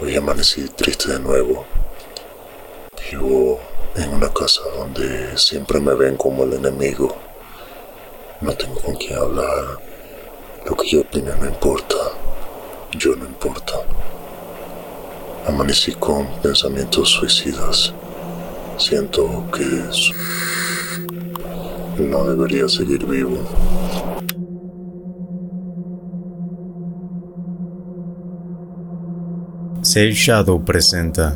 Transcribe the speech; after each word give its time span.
Hoy 0.00 0.14
amanecí 0.14 0.68
triste 0.68 1.12
de 1.12 1.18
nuevo. 1.18 1.64
Vivo 3.10 3.58
en 3.96 4.10
una 4.10 4.32
casa 4.32 4.60
donde 4.76 5.36
siempre 5.36 5.80
me 5.80 5.94
ven 5.94 6.16
como 6.16 6.44
el 6.44 6.52
enemigo. 6.52 7.16
No 8.40 8.52
tengo 8.52 8.80
con 8.80 8.94
quién 8.96 9.18
hablar. 9.18 9.78
Lo 10.66 10.76
que 10.76 10.88
yo 10.88 11.00
opine 11.00 11.32
no 11.40 11.46
importa. 11.46 11.96
Yo 12.92 13.16
no 13.16 13.24
importa. 13.24 13.74
Amanecí 15.46 15.94
con 15.94 16.26
pensamientos 16.42 17.08
suicidas. 17.08 17.92
Siento 18.76 19.44
que 19.52 19.66
no 22.02 22.24
debería 22.24 22.68
seguir 22.68 23.04
vivo. 23.06 23.38
Sail 29.96 30.12
Shadow 30.12 30.62
presenta 30.62 31.32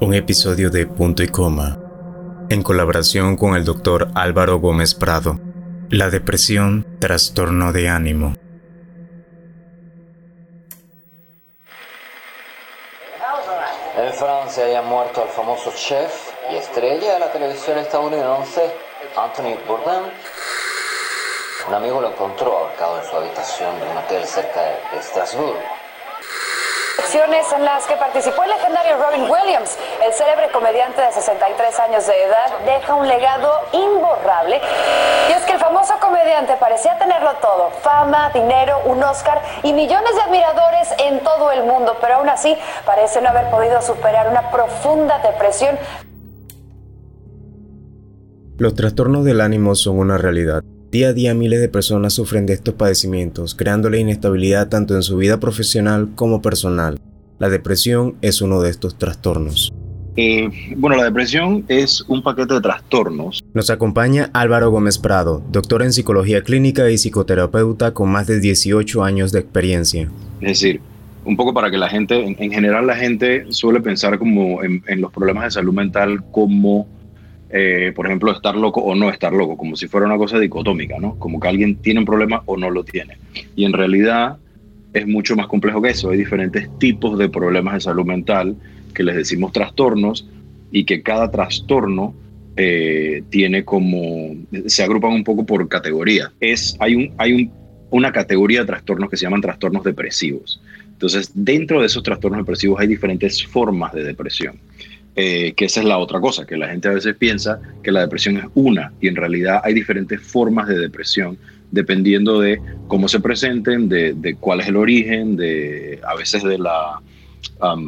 un 0.00 0.12
episodio 0.12 0.70
de 0.70 0.88
Punto 0.88 1.22
y 1.22 1.28
Coma 1.28 1.78
en 2.50 2.64
colaboración 2.64 3.36
con 3.36 3.54
el 3.54 3.64
doctor 3.64 4.08
Álvaro 4.16 4.58
Gómez 4.58 4.92
Prado. 4.92 5.38
La 5.88 6.10
depresión, 6.10 6.98
trastorno 6.98 7.72
de 7.72 7.88
ánimo. 7.88 8.34
En 13.96 14.12
Francia 14.14 14.64
haya 14.64 14.82
muerto 14.82 15.22
el 15.22 15.28
famoso 15.28 15.72
chef 15.76 16.32
y 16.50 16.56
estrella 16.56 17.14
de 17.14 17.20
la 17.20 17.30
televisión 17.30 17.78
estadounidense 17.78 18.62
Anthony 19.16 19.56
Bourdain. 19.68 20.10
Un 21.68 21.74
amigo 21.74 22.00
lo 22.00 22.10
encontró 22.10 22.58
ahorcado 22.58 23.00
en 23.00 23.08
su 23.08 23.16
habitación 23.16 23.78
de 23.78 23.88
un 23.88 23.96
hotel 23.98 24.24
cerca 24.24 24.60
de 24.60 24.98
Estrasburgo 24.98 25.77
en 27.58 27.64
las 27.64 27.86
que 27.86 27.94
participó 27.96 28.42
el 28.42 28.50
legendario 28.50 28.96
Robin 28.96 29.22
Williams, 29.22 29.76
el 30.04 30.12
célebre 30.12 30.50
comediante 30.52 31.00
de 31.00 31.12
63 31.12 31.78
años 31.80 32.06
de 32.06 32.24
edad, 32.24 32.58
deja 32.64 32.94
un 32.94 33.06
legado 33.06 33.50
imborrable. 33.72 34.60
Y 35.28 35.32
es 35.32 35.44
que 35.44 35.52
el 35.52 35.58
famoso 35.58 35.94
comediante 36.00 36.54
parecía 36.60 36.98
tenerlo 36.98 37.34
todo, 37.40 37.70
fama, 37.82 38.30
dinero, 38.30 38.80
un 38.84 39.02
Oscar 39.02 39.40
y 39.62 39.72
millones 39.72 40.14
de 40.14 40.22
admiradores 40.22 40.88
en 40.98 41.20
todo 41.20 41.50
el 41.52 41.64
mundo, 41.64 41.96
pero 42.00 42.16
aún 42.16 42.28
así 42.28 42.56
parece 42.84 43.20
no 43.20 43.28
haber 43.28 43.50
podido 43.50 43.80
superar 43.82 44.28
una 44.28 44.50
profunda 44.50 45.18
depresión. 45.18 45.78
Los 48.58 48.74
trastornos 48.74 49.24
del 49.24 49.40
ánimo 49.40 49.74
son 49.74 49.98
una 49.98 50.18
realidad. 50.18 50.62
Día 50.90 51.08
a 51.08 51.12
día 51.12 51.34
miles 51.34 51.60
de 51.60 51.68
personas 51.68 52.14
sufren 52.14 52.46
de 52.46 52.54
estos 52.54 52.72
padecimientos, 52.72 53.54
creándole 53.54 54.00
inestabilidad 54.00 54.70
tanto 54.70 54.96
en 54.96 55.02
su 55.02 55.18
vida 55.18 55.38
profesional 55.38 56.08
como 56.14 56.40
personal. 56.40 56.98
La 57.38 57.50
depresión 57.50 58.14
es 58.22 58.40
uno 58.40 58.62
de 58.62 58.70
estos 58.70 58.96
trastornos. 58.96 59.70
Eh, 60.16 60.48
bueno, 60.78 60.96
la 60.96 61.04
depresión 61.04 61.66
es 61.68 62.02
un 62.08 62.22
paquete 62.22 62.54
de 62.54 62.62
trastornos. 62.62 63.44
Nos 63.52 63.68
acompaña 63.68 64.30
Álvaro 64.32 64.70
Gómez 64.70 64.96
Prado, 64.96 65.42
doctor 65.52 65.82
en 65.82 65.92
psicología 65.92 66.40
clínica 66.40 66.90
y 66.90 66.96
psicoterapeuta 66.96 67.92
con 67.92 68.08
más 68.08 68.26
de 68.26 68.40
18 68.40 69.04
años 69.04 69.30
de 69.30 69.40
experiencia. 69.40 70.10
Es 70.40 70.60
decir, 70.60 70.80
un 71.26 71.36
poco 71.36 71.52
para 71.52 71.70
que 71.70 71.76
la 71.76 71.90
gente, 71.90 72.24
en, 72.24 72.50
general 72.50 72.86
la 72.86 72.96
gente 72.96 73.44
suele 73.50 73.82
pensar 73.82 74.18
como 74.18 74.62
en, 74.62 74.82
en 74.86 75.02
los 75.02 75.12
problemas 75.12 75.44
de 75.44 75.50
salud 75.50 75.74
mental 75.74 76.24
como 76.32 76.88
eh, 77.50 77.92
por 77.94 78.06
ejemplo, 78.06 78.30
estar 78.32 78.54
loco 78.56 78.80
o 78.80 78.94
no 78.94 79.10
estar 79.10 79.32
loco, 79.32 79.56
como 79.56 79.76
si 79.76 79.88
fuera 79.88 80.06
una 80.06 80.18
cosa 80.18 80.38
dicotómica, 80.38 80.98
¿no? 80.98 81.18
Como 81.18 81.40
que 81.40 81.48
alguien 81.48 81.76
tiene 81.76 82.00
un 82.00 82.06
problema 82.06 82.42
o 82.46 82.56
no 82.56 82.70
lo 82.70 82.84
tiene. 82.84 83.16
Y 83.56 83.64
en 83.64 83.72
realidad 83.72 84.36
es 84.92 85.06
mucho 85.06 85.36
más 85.36 85.46
complejo 85.46 85.80
que 85.80 85.90
eso. 85.90 86.10
Hay 86.10 86.18
diferentes 86.18 86.68
tipos 86.78 87.18
de 87.18 87.28
problemas 87.28 87.74
de 87.74 87.80
salud 87.80 88.04
mental 88.04 88.56
que 88.94 89.02
les 89.02 89.16
decimos 89.16 89.52
trastornos 89.52 90.28
y 90.70 90.84
que 90.84 91.02
cada 91.02 91.30
trastorno 91.30 92.14
eh, 92.56 93.22
tiene 93.30 93.64
como, 93.64 94.34
se 94.66 94.82
agrupan 94.82 95.12
un 95.12 95.24
poco 95.24 95.46
por 95.46 95.66
categoría. 95.68 96.32
Es, 96.40 96.76
hay 96.80 96.94
un, 96.94 97.12
hay 97.16 97.32
un, 97.32 97.52
una 97.90 98.12
categoría 98.12 98.60
de 98.60 98.66
trastornos 98.66 99.08
que 99.08 99.16
se 99.16 99.24
llaman 99.24 99.40
trastornos 99.40 99.84
depresivos. 99.84 100.60
Entonces, 100.84 101.30
dentro 101.32 101.80
de 101.80 101.86
esos 101.86 102.02
trastornos 102.02 102.40
depresivos 102.40 102.80
hay 102.80 102.88
diferentes 102.88 103.46
formas 103.46 103.92
de 103.92 104.02
depresión. 104.02 104.58
Eh, 105.20 105.54
que 105.54 105.64
esa 105.64 105.80
es 105.80 105.86
la 105.86 105.98
otra 105.98 106.20
cosa, 106.20 106.46
que 106.46 106.56
la 106.56 106.68
gente 106.68 106.86
a 106.86 106.92
veces 106.92 107.16
piensa 107.16 107.60
que 107.82 107.90
la 107.90 108.02
depresión 108.02 108.36
es 108.36 108.44
una 108.54 108.92
y 109.00 109.08
en 109.08 109.16
realidad 109.16 109.60
hay 109.64 109.74
diferentes 109.74 110.22
formas 110.22 110.68
de 110.68 110.78
depresión 110.78 111.36
dependiendo 111.72 112.38
de 112.38 112.62
cómo 112.86 113.08
se 113.08 113.18
presenten, 113.18 113.88
de, 113.88 114.36
cuál 114.38 114.60
es 114.60 114.68
el 114.68 114.76
origen, 114.76 115.34
de 115.34 116.00
a 116.06 116.14
veces 116.14 116.44
de 116.44 116.56
la, 116.58 117.00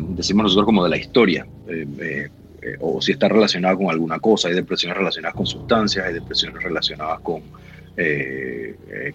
decimos 0.09 0.43
nosotros 0.43 0.67
como 0.67 0.83
de 0.83 0.91
la 0.91 0.97
historia, 0.97 1.47
eh, 1.69 2.29
eh, 2.63 2.77
o 2.81 3.01
si 3.01 3.13
está 3.13 3.29
relacionada 3.29 3.77
con 3.77 3.91
alguna 3.91 4.19
cosa. 4.19 4.49
Hay 4.49 4.55
depresiones 4.55 4.99
relacionadas 4.99 5.37
con 5.37 5.47
sustancias, 5.47 6.05
hay 6.05 6.15
depresiones 6.15 6.61
relacionadas 6.61 7.21
con, 7.21 7.43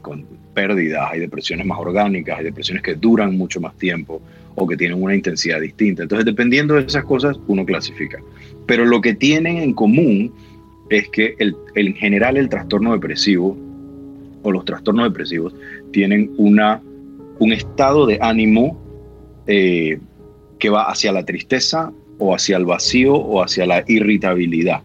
con 0.01 0.25
pérdidas, 0.53 1.09
hay 1.11 1.19
depresiones 1.19 1.65
más 1.65 1.79
orgánicas, 1.79 2.37
hay 2.37 2.45
depresiones 2.45 2.83
que 2.83 2.95
duran 2.95 3.37
mucho 3.37 3.59
más 3.59 3.75
tiempo 3.77 4.21
o 4.55 4.67
que 4.67 4.77
tienen 4.77 5.01
una 5.01 5.15
intensidad 5.15 5.59
distinta. 5.59 6.03
Entonces, 6.03 6.25
dependiendo 6.25 6.75
de 6.75 6.81
esas 6.81 7.03
cosas, 7.03 7.37
uno 7.47 7.65
clasifica. 7.65 8.19
Pero 8.65 8.85
lo 8.85 9.01
que 9.01 9.13
tienen 9.13 9.57
en 9.57 9.73
común 9.73 10.33
es 10.89 11.09
que 11.09 11.35
el, 11.39 11.55
en 11.75 11.93
general 11.95 12.37
el 12.37 12.49
trastorno 12.49 12.93
depresivo 12.93 13.57
o 14.43 14.51
los 14.51 14.65
trastornos 14.65 15.05
depresivos 15.05 15.53
tienen 15.91 16.31
una, 16.37 16.81
un 17.39 17.51
estado 17.51 18.05
de 18.05 18.19
ánimo 18.21 18.79
eh, 19.47 19.99
que 20.59 20.69
va 20.69 20.83
hacia 20.83 21.11
la 21.11 21.25
tristeza 21.25 21.91
o 22.17 22.33
hacia 22.33 22.57
el 22.57 22.65
vacío 22.65 23.15
o 23.15 23.43
hacia 23.43 23.65
la 23.65 23.83
irritabilidad. 23.87 24.83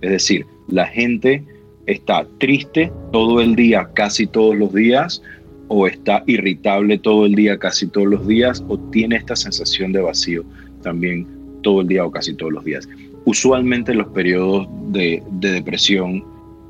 Es 0.00 0.10
decir, 0.10 0.46
la 0.68 0.86
gente 0.86 1.42
está 1.86 2.26
triste 2.38 2.92
todo 3.12 3.40
el 3.40 3.54
día, 3.56 3.88
casi 3.94 4.26
todos 4.26 4.56
los 4.56 4.72
días, 4.74 5.22
o 5.68 5.86
está 5.86 6.22
irritable 6.26 6.98
todo 6.98 7.26
el 7.26 7.34
día, 7.34 7.58
casi 7.58 7.86
todos 7.88 8.06
los 8.06 8.26
días, 8.26 8.64
o 8.68 8.78
tiene 8.78 9.16
esta 9.16 9.34
sensación 9.34 9.92
de 9.92 10.00
vacío 10.00 10.44
también 10.82 11.26
todo 11.62 11.80
el 11.80 11.88
día 11.88 12.04
o 12.04 12.10
casi 12.10 12.34
todos 12.34 12.52
los 12.52 12.64
días. 12.64 12.88
Usualmente 13.24 13.92
los 13.94 14.08
periodos 14.08 14.68
de, 14.92 15.22
depresión 15.40 16.24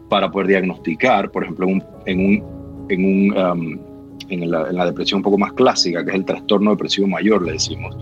para 0.09 0.31
poder 0.31 0.49
diagnosticar, 0.49 1.31
por 1.31 1.43
ejemplo, 1.43 1.67
en, 2.07 2.21
un, 2.21 2.43
en, 2.89 3.05
un, 3.05 3.39
um, 3.39 3.79
en, 4.31 4.51
la, 4.51 4.69
en 4.71 4.77
la 4.77 4.87
depresión 4.87 5.19
un 5.19 5.25
poco 5.25 5.37
más 5.37 5.53
clásica, 5.53 6.03
que 6.05 6.11
es 6.11 6.17
el 6.17 6.25
trastorno 6.25 6.71
depresivo 6.71 7.07
mayor, 7.07 7.45
le 7.45 7.53
decimos, 7.53 7.95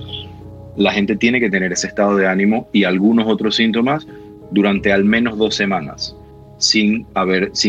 la 0.76 0.92
gente 0.92 1.16
tiene 1.16 1.41
que 1.41 1.50
tener 1.50 1.72
ese 1.72 1.88
estado 1.88 2.16
de 2.16 2.28
ánimo 2.28 2.69
y 2.72 2.84
algunos 2.84 3.26
otros 3.26 3.56
síntomas 3.56 4.06
durante 4.52 4.92
al 4.92 5.04
menos 5.04 5.36
dos 5.36 5.56
semanas 5.56 6.16
sin, 6.64 7.06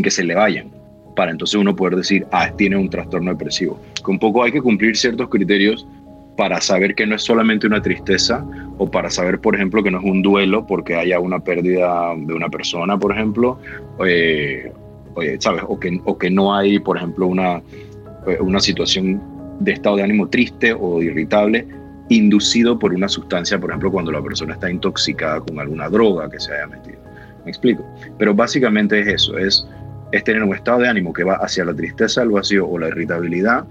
que 0.03 0.11
se 0.11 0.23
le 0.23 0.35
vayan 0.35 0.69
para 1.16 1.31
entonces 1.31 1.56
uno 1.56 1.75
poder 1.75 1.95
decir, 1.95 2.25
ah, 2.31 2.51
tiene 2.57 2.75
un 2.75 2.89
trastorno 2.89 3.31
depresivo. 3.31 3.79
Que 4.03 4.11
un 4.11 4.19
poco 4.19 4.44
hay 4.44 4.51
que 4.51 4.61
cumplir 4.61 4.97
ciertos 4.97 5.29
criterios 5.29 5.88
para 6.35 6.59
saber 6.59 6.94
que 6.94 7.06
no 7.06 7.16
es 7.16 7.22
solamente 7.22 7.66
una 7.67 7.81
tristeza 7.81 8.45
o 8.78 8.91
para 8.91 9.09
saber, 9.09 9.39
por 9.39 9.56
ejemplo, 9.56 9.81
que 9.81 9.91
no 9.91 10.00
es 10.00 10.03
un 10.03 10.22
duelo 10.22 10.67
porque 10.67 10.95
haya 10.95 11.19
una 11.22 11.39
pérdida 11.39 12.13
de 12.17 12.33
una 12.33 12.50
persona, 12.50 12.97
por 12.97 13.13
ejemplo, 13.13 13.57
eh, 14.06 14.69
¿sabes? 15.39 15.63
O 15.67 15.79
que, 15.79 16.01
o 16.03 16.17
que 16.17 16.29
no 16.29 16.53
hay, 16.53 16.79
por 16.79 16.97
ejemplo, 16.97 17.27
una, 17.27 17.62
eh, 18.27 18.38
una 18.41 18.59
situación 18.59 19.22
de 19.62 19.72
estado 19.72 19.95
de 19.95 20.03
ánimo 20.03 20.27
triste 20.27 20.73
o 20.73 21.01
irritable 21.01 21.66
inducido 22.09 22.77
por 22.77 22.94
una 22.94 23.07
sustancia, 23.07 23.59
por 23.59 23.69
ejemplo, 23.69 23.91
cuando 23.91 24.12
la 24.12 24.22
persona 24.22 24.53
está 24.53 24.69
intoxicada 24.69 25.39
con 25.39 25.59
alguna 25.59 25.89
droga 25.89 26.29
que 26.29 26.39
se 26.39 26.53
haya 26.53 26.67
metido. 26.67 27.00
¿Me 27.45 27.51
explico? 27.51 27.86
Pero 28.18 28.33
básicamente 28.33 29.00
es 29.00 29.07
eso, 29.07 29.38
es 29.38 29.65
es 30.12 30.24
tener 30.24 30.44
un 30.44 30.53
estado 30.53 30.80
de 30.80 30.88
ánimo 30.88 31.13
que 31.13 31.24
va 31.24 31.36
hacia 31.36 31.65
la 31.65 31.74
tristeza, 31.74 32.24
el 32.24 32.30
vacío 32.30 32.68
o 32.68 32.77
la 32.77 32.88
irritabilidad 32.88 33.65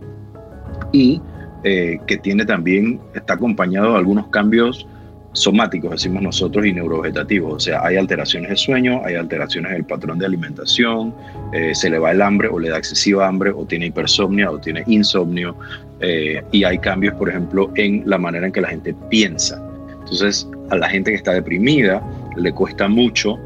y 0.92 1.20
eh, 1.62 1.98
que 2.06 2.18
tiene 2.18 2.44
también, 2.44 3.00
está 3.14 3.34
acompañado 3.34 3.92
de 3.92 3.98
algunos 3.98 4.28
cambios 4.28 4.86
somáticos, 5.32 5.90
decimos 5.90 6.22
nosotros, 6.22 6.64
y 6.66 6.72
neurovegetativos. 6.72 7.54
O 7.54 7.58
sea, 7.58 7.84
hay 7.84 7.96
alteraciones 7.96 8.50
de 8.50 8.56
sueño, 8.56 9.00
hay 9.04 9.14
alteraciones 9.14 9.70
en 9.70 9.78
el 9.78 9.84
patrón 9.84 10.18
de 10.18 10.26
alimentación, 10.26 11.14
eh, 11.52 11.74
se 11.74 11.90
le 11.90 11.98
va 11.98 12.12
el 12.12 12.22
hambre 12.22 12.48
o 12.48 12.58
le 12.58 12.68
da 12.68 12.78
excesiva 12.78 13.26
hambre, 13.26 13.50
o 13.50 13.64
tiene 13.64 13.86
hipersomnia 13.86 14.50
o 14.50 14.58
tiene 14.58 14.84
insomnio, 14.86 15.56
eh, 16.00 16.42
y 16.52 16.62
hay 16.64 16.78
cambios, 16.78 17.14
por 17.14 17.30
ejemplo, 17.30 17.72
en 17.74 18.02
la 18.06 18.18
manera 18.18 18.46
en 18.46 18.52
que 18.52 18.60
la 18.60 18.68
gente 18.68 18.94
piensa. 19.08 19.60
Entonces, 20.00 20.46
a 20.70 20.76
la 20.76 20.88
gente 20.88 21.10
que 21.10 21.16
está 21.16 21.32
deprimida 21.32 22.02
le 22.36 22.52
cuesta 22.52 22.86
mucho 22.86 23.38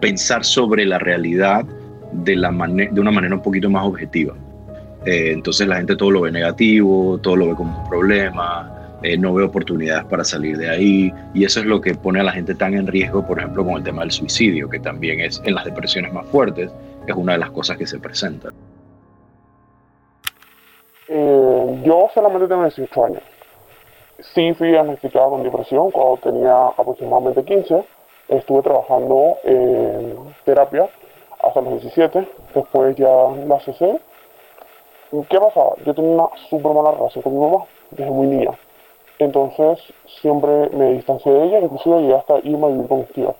pensar 0.00 0.44
sobre 0.44 0.84
la 0.84 0.98
realidad 0.98 1.64
de, 2.12 2.36
la 2.36 2.50
de 2.50 3.00
una 3.00 3.10
manera 3.10 3.34
un 3.34 3.42
poquito 3.42 3.68
más 3.68 3.84
objetiva. 3.84 4.34
Eh, 5.04 5.32
entonces 5.32 5.66
la 5.66 5.76
gente 5.76 5.96
todo 5.96 6.10
lo 6.10 6.22
ve 6.22 6.32
negativo, 6.32 7.18
todo 7.18 7.36
lo 7.36 7.48
ve 7.48 7.54
como 7.54 7.82
un 7.82 7.88
problema, 7.88 8.98
eh, 9.02 9.18
no 9.18 9.34
ve 9.34 9.44
oportunidades 9.44 10.04
para 10.04 10.24
salir 10.24 10.56
de 10.56 10.70
ahí 10.70 11.12
y 11.34 11.44
eso 11.44 11.60
es 11.60 11.66
lo 11.66 11.80
que 11.80 11.94
pone 11.94 12.20
a 12.20 12.22
la 12.22 12.32
gente 12.32 12.54
tan 12.54 12.74
en 12.74 12.86
riesgo, 12.86 13.26
por 13.26 13.38
ejemplo, 13.38 13.64
con 13.64 13.74
el 13.76 13.82
tema 13.82 14.00
del 14.02 14.10
suicidio, 14.10 14.68
que 14.68 14.78
también 14.78 15.20
es 15.20 15.42
en 15.44 15.54
las 15.54 15.64
depresiones 15.64 16.12
más 16.12 16.26
fuertes, 16.28 16.70
es 17.06 17.14
una 17.14 17.32
de 17.32 17.38
las 17.38 17.50
cosas 17.50 17.76
que 17.76 17.86
se 17.86 17.98
presentan. 17.98 18.52
Eh, 21.08 21.82
yo 21.84 22.08
solamente 22.14 22.48
tengo 22.48 22.62
18 22.62 23.04
años. 23.04 23.22
Sí 24.34 24.54
fui 24.54 24.68
diagnosticado 24.68 25.30
con 25.30 25.42
depresión 25.42 25.90
cuando 25.90 26.16
tenía 26.22 26.66
aproximadamente 26.78 27.44
15. 27.44 27.84
Estuve 28.28 28.62
trabajando 28.62 29.36
en 29.44 30.34
terapia 30.44 30.88
hasta 31.42 31.60
los 31.60 31.82
17. 31.82 32.28
Después 32.54 32.96
ya 32.96 33.08
la 33.46 33.60
cesé. 33.60 34.00
¿Qué 35.28 35.38
pasaba? 35.38 35.74
Yo 35.84 35.94
tenía 35.94 36.14
una 36.14 36.28
súper 36.48 36.72
mala 36.72 36.92
relación 36.92 37.22
con 37.22 37.34
mi 37.34 37.40
mamá 37.40 37.64
desde 37.90 38.10
muy 38.10 38.26
niña. 38.26 38.50
Entonces 39.18 39.78
siempre 40.20 40.70
me 40.70 40.92
distancié 40.94 41.32
de 41.32 41.44
ella, 41.44 41.60
inclusive 41.60 42.00
llegué 42.00 42.14
hasta 42.14 42.38
irme 42.40 42.66
a 42.66 42.70
vivir 42.70 42.88
con 42.88 42.98
mis 43.00 43.12
tíos. 43.12 43.34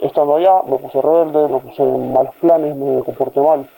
Estando 0.00 0.36
allá 0.36 0.62
me 0.68 0.78
puse 0.78 1.00
rebelde, 1.00 1.48
me 1.48 1.58
puse 1.60 1.82
en 1.82 2.12
malos 2.12 2.34
planes, 2.40 2.76
me 2.76 3.02
comporté 3.02 3.40
mal. 3.40 3.68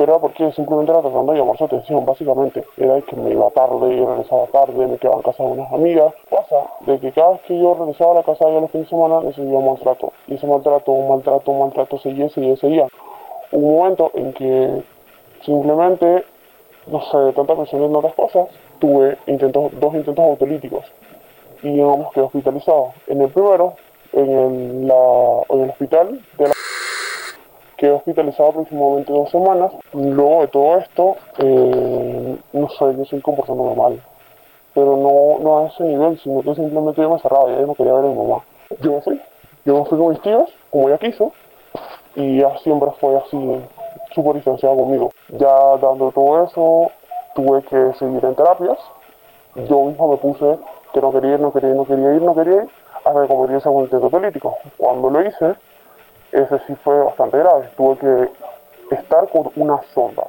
Pero 0.00 0.12
era 0.12 0.18
porque 0.18 0.50
simplemente 0.52 0.92
era 0.92 1.02
tratando 1.02 1.30
de 1.30 1.38
llamar 1.38 1.58
su 1.58 1.64
atención, 1.66 2.06
básicamente. 2.06 2.64
Era 2.78 2.98
que 3.02 3.14
me 3.16 3.32
iba 3.32 3.50
tarde, 3.50 3.92
y 3.92 4.02
regresaba 4.02 4.46
tarde, 4.46 4.86
me 4.86 4.96
quedaba 4.96 5.16
en 5.16 5.22
casa 5.24 5.44
de 5.44 5.50
unas 5.50 5.70
amigas. 5.70 6.14
Pasa 6.30 6.56
de 6.86 6.98
que 6.98 7.12
cada 7.12 7.32
vez 7.32 7.42
que 7.42 7.58
yo 7.60 7.74
regresaba 7.74 8.12
a 8.12 8.14
la 8.14 8.22
casa 8.22 8.46
de 8.46 8.62
los 8.62 8.70
fines 8.70 8.86
de 8.86 8.96
semana, 8.96 9.20
recibía 9.20 9.58
un 9.58 9.66
maltrato. 9.66 10.10
Y 10.26 10.36
ese 10.36 10.46
maltrato, 10.46 10.92
un 10.92 11.06
maltrato, 11.06 11.50
un 11.50 11.58
maltrato, 11.58 11.98
seguía, 11.98 12.30
seguía, 12.30 12.56
seguía. 12.56 12.86
Un 13.52 13.76
momento 13.76 14.10
en 14.14 14.32
que 14.32 14.82
simplemente, 15.44 16.24
no 16.86 17.02
sé, 17.02 17.18
de 17.18 17.32
tanta 17.34 17.54
presión 17.54 17.82
en 17.82 17.94
otras 17.94 18.14
cosas, 18.14 18.48
tuve 18.78 19.18
intentos, 19.26 19.70
dos 19.78 19.94
intentos 19.94 20.24
autolíticos 20.24 20.90
y 21.62 21.72
digamos 21.72 22.10
quedé 22.14 22.24
hospitalizado. 22.24 22.94
En 23.06 23.20
el 23.20 23.28
primero, 23.28 23.74
en 24.14 24.30
el, 24.30 24.88
la, 24.88 25.42
en 25.50 25.60
el 25.60 25.68
hospital 25.68 26.24
de 26.38 26.48
la 26.48 26.54
quedé 27.80 27.92
hospitalizado 27.92 28.50
aproximadamente 28.50 29.10
dos 29.10 29.30
semanas. 29.30 29.72
Luego 29.94 30.42
de 30.42 30.48
todo 30.48 30.76
esto, 30.76 31.16
eh, 31.38 32.36
no 32.52 32.68
sé, 32.68 32.84
yo 32.96 33.04
soy 33.06 33.22
comportando 33.22 33.64
normal. 33.64 34.02
Pero 34.74 34.96
no, 34.98 35.42
no 35.42 35.58
a 35.58 35.66
ese 35.68 35.84
nivel, 35.84 36.20
sino 36.20 36.42
que 36.42 36.54
simplemente 36.54 37.00
yo 37.00 37.10
me 37.10 37.18
cerraba, 37.20 37.48
ya 37.48 37.60
no 37.64 37.74
quería 37.74 37.94
ver 37.94 38.04
a 38.04 38.08
mi 38.08 38.14
mamá. 38.14 38.44
Yo 38.82 38.92
me 38.92 39.00
fui, 39.00 39.20
yo 39.64 39.78
me 39.78 39.84
fui 39.86 39.98
con 39.98 40.10
mis 40.10 40.20
tíos, 40.20 40.50
como 40.70 40.88
ella 40.88 40.98
quiso, 40.98 41.32
y 42.16 42.40
ya 42.40 42.56
siempre 42.58 42.90
fue 43.00 43.16
así, 43.16 43.60
súper 44.14 44.34
distanciada 44.34 44.76
conmigo. 44.76 45.10
Ya 45.30 45.76
dando 45.80 46.12
todo 46.12 46.44
eso, 46.44 46.90
tuve 47.34 47.62
que 47.62 47.94
seguir 47.98 48.22
en 48.22 48.34
terapias. 48.34 48.78
Yo 49.54 49.84
mismo 49.84 50.08
me 50.08 50.16
puse 50.18 50.58
que 50.92 51.00
no 51.00 51.10
quería 51.12 51.34
ir, 51.34 51.40
no 51.40 51.50
quería 51.50 51.70
ir, 51.70 51.76
no 51.76 51.86
quería 51.86 52.14
ir, 52.14 52.22
no 52.22 52.34
quería 52.34 52.56
ir, 52.56 52.68
hasta 53.04 53.22
que 53.22 53.28
cometí 53.28 53.54
ese 53.54 53.70
intento 53.70 54.10
político. 54.10 54.56
Cuando 54.76 55.08
lo 55.08 55.26
hice, 55.26 55.56
ese 56.32 56.58
sí 56.66 56.74
fue 56.84 56.98
bastante 57.04 57.38
grave. 57.38 57.68
Tuve 57.76 57.98
que 57.98 58.94
estar 58.96 59.28
con 59.30 59.50
una 59.56 59.80
sonda. 59.94 60.22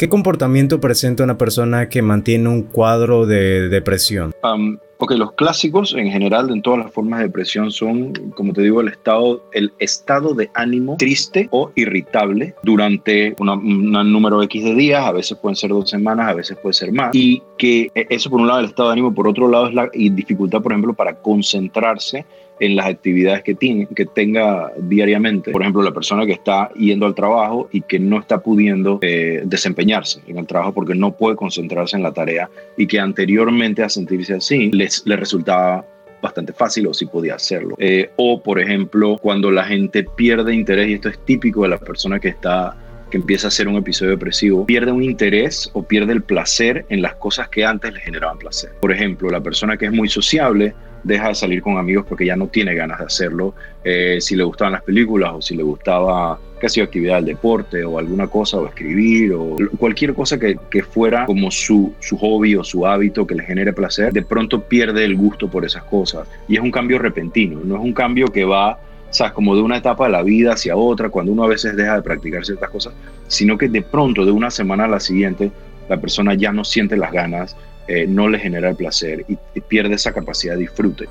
¿Qué 0.00 0.08
comportamiento 0.08 0.80
presenta 0.80 1.24
una 1.24 1.36
persona 1.36 1.90
que 1.90 2.00
mantiene 2.00 2.48
un 2.48 2.62
cuadro 2.62 3.26
de 3.26 3.68
depresión? 3.68 4.32
Um, 4.42 4.78
ok, 4.96 5.10
los 5.10 5.32
clásicos 5.32 5.94
en 5.94 6.10
general 6.10 6.48
en 6.48 6.62
todas 6.62 6.78
las 6.78 6.90
formas 6.90 7.18
de 7.18 7.26
depresión 7.26 7.70
son, 7.70 8.14
como 8.34 8.54
te 8.54 8.62
digo, 8.62 8.80
el 8.80 8.88
estado, 8.88 9.44
el 9.52 9.74
estado 9.78 10.32
de 10.32 10.50
ánimo 10.54 10.96
triste 10.96 11.48
o 11.50 11.70
irritable 11.74 12.54
durante 12.62 13.36
un 13.38 13.92
número 13.92 14.42
X 14.42 14.64
de 14.64 14.74
días, 14.74 15.04
a 15.04 15.12
veces 15.12 15.36
pueden 15.36 15.56
ser 15.56 15.68
dos 15.68 15.90
semanas, 15.90 16.28
a 16.28 16.34
veces 16.34 16.56
puede 16.62 16.72
ser 16.72 16.92
más. 16.92 17.14
Y 17.14 17.42
que 17.58 17.90
eh, 17.94 18.06
eso 18.08 18.30
por 18.30 18.40
un 18.40 18.46
lado 18.46 18.60
el 18.60 18.66
estado 18.66 18.88
de 18.88 18.92
ánimo, 18.94 19.14
por 19.14 19.28
otro 19.28 19.48
lado 19.48 19.68
es 19.68 19.74
la 19.74 19.90
dificultad, 19.92 20.62
por 20.62 20.72
ejemplo, 20.72 20.94
para 20.94 21.14
concentrarse 21.16 22.24
en 22.60 22.76
las 22.76 22.86
actividades 22.86 23.42
que, 23.42 23.54
tiene, 23.54 23.88
que 23.94 24.06
tenga 24.06 24.72
diariamente. 24.78 25.50
Por 25.50 25.62
ejemplo, 25.62 25.82
la 25.82 25.92
persona 25.92 26.26
que 26.26 26.32
está 26.32 26.70
yendo 26.74 27.06
al 27.06 27.14
trabajo 27.14 27.68
y 27.72 27.80
que 27.80 27.98
no 27.98 28.20
está 28.20 28.40
pudiendo 28.40 28.98
eh, 29.02 29.42
desempeñarse 29.44 30.20
en 30.26 30.38
el 30.38 30.46
trabajo 30.46 30.72
porque 30.72 30.94
no 30.94 31.16
puede 31.16 31.36
concentrarse 31.36 31.96
en 31.96 32.02
la 32.02 32.12
tarea 32.12 32.48
y 32.76 32.86
que 32.86 33.00
anteriormente 33.00 33.82
a 33.82 33.88
sentirse 33.88 34.34
así 34.34 34.70
les, 34.70 35.02
le 35.06 35.16
resultaba 35.16 35.84
bastante 36.22 36.52
fácil 36.52 36.86
o 36.86 36.94
si 36.94 37.06
podía 37.06 37.34
hacerlo. 37.34 37.74
Eh, 37.78 38.10
o, 38.16 38.42
por 38.42 38.60
ejemplo, 38.60 39.16
cuando 39.20 39.50
la 39.50 39.64
gente 39.64 40.04
pierde 40.04 40.54
interés, 40.54 40.88
y 40.88 40.94
esto 40.94 41.08
es 41.08 41.18
típico 41.24 41.62
de 41.62 41.70
la 41.70 41.78
persona 41.78 42.20
que 42.20 42.28
está 42.28 42.76
que 43.10 43.16
empieza 43.16 43.46
a 43.46 43.48
hacer 43.48 43.66
un 43.66 43.74
episodio 43.74 44.12
depresivo, 44.12 44.64
pierde 44.66 44.92
un 44.92 45.02
interés 45.02 45.68
o 45.72 45.82
pierde 45.82 46.12
el 46.12 46.22
placer 46.22 46.86
en 46.90 47.02
las 47.02 47.16
cosas 47.16 47.48
que 47.48 47.64
antes 47.64 47.92
le 47.92 48.00
generaban 48.00 48.38
placer. 48.38 48.70
Por 48.80 48.92
ejemplo, 48.92 49.28
la 49.30 49.40
persona 49.40 49.76
que 49.76 49.86
es 49.86 49.92
muy 49.92 50.08
sociable 50.08 50.74
deja 51.02 51.28
de 51.28 51.34
salir 51.34 51.62
con 51.62 51.78
amigos 51.78 52.04
porque 52.08 52.26
ya 52.26 52.36
no 52.36 52.48
tiene 52.48 52.74
ganas 52.74 52.98
de 52.98 53.04
hacerlo. 53.06 53.54
Eh, 53.84 54.18
si 54.20 54.36
le 54.36 54.44
gustaban 54.44 54.72
las 54.72 54.82
películas 54.82 55.32
o 55.34 55.42
si 55.42 55.56
le 55.56 55.62
gustaba 55.62 56.38
casi 56.60 56.80
actividad 56.80 57.16
del 57.16 57.24
deporte 57.26 57.82
o 57.84 57.98
alguna 57.98 58.26
cosa 58.26 58.58
o 58.58 58.66
escribir 58.66 59.32
o 59.32 59.56
cualquier 59.78 60.12
cosa 60.12 60.38
que, 60.38 60.58
que 60.70 60.82
fuera 60.82 61.24
como 61.24 61.50
su, 61.50 61.94
su 62.00 62.18
hobby 62.18 62.54
o 62.54 62.62
su 62.62 62.86
hábito 62.86 63.26
que 63.26 63.34
le 63.34 63.42
genere 63.44 63.72
placer, 63.72 64.12
de 64.12 64.22
pronto 64.22 64.60
pierde 64.60 65.04
el 65.04 65.16
gusto 65.16 65.48
por 65.48 65.64
esas 65.64 65.84
cosas. 65.84 66.28
Y 66.48 66.56
es 66.56 66.60
un 66.60 66.70
cambio 66.70 66.98
repentino, 66.98 67.60
no 67.64 67.76
es 67.76 67.82
un 67.82 67.92
cambio 67.92 68.28
que 68.28 68.44
va 68.44 68.78
¿sabes? 69.10 69.32
Como 69.32 69.54
de 69.56 69.62
una 69.62 69.76
etapa 69.76 70.06
de 70.06 70.12
la 70.12 70.22
vida 70.22 70.52
hacia 70.52 70.76
otra, 70.76 71.08
cuando 71.08 71.32
uno 71.32 71.44
a 71.44 71.48
veces 71.48 71.76
deja 71.76 71.96
de 71.96 72.02
practicar 72.02 72.44
ciertas 72.44 72.70
cosas, 72.70 72.94
sino 73.28 73.58
que 73.58 73.68
de 73.68 73.82
pronto, 73.82 74.24
de 74.24 74.32
una 74.32 74.50
semana 74.50 74.84
a 74.84 74.88
la 74.88 75.00
siguiente, 75.00 75.50
la 75.88 76.00
persona 76.00 76.34
ya 76.34 76.52
no 76.52 76.64
siente 76.64 76.96
las 76.96 77.12
ganas, 77.12 77.56
eh, 77.92 78.06
no 78.06 78.28
le 78.28 78.38
genera 78.38 78.68
el 78.70 78.76
placer 78.76 79.24
y, 79.26 79.36
pierde 79.62 79.96
esa 79.96 80.12
capacidad 80.12 80.54
de 80.54 80.60
disfrute. 80.60 81.08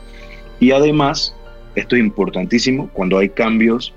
Y 0.61 0.71
además, 0.71 1.35
esto 1.75 1.97
es 1.97 2.01
importantísimo 2.01 2.89
cuando 2.93 3.17
hay 3.17 3.27
cambios 3.27 3.93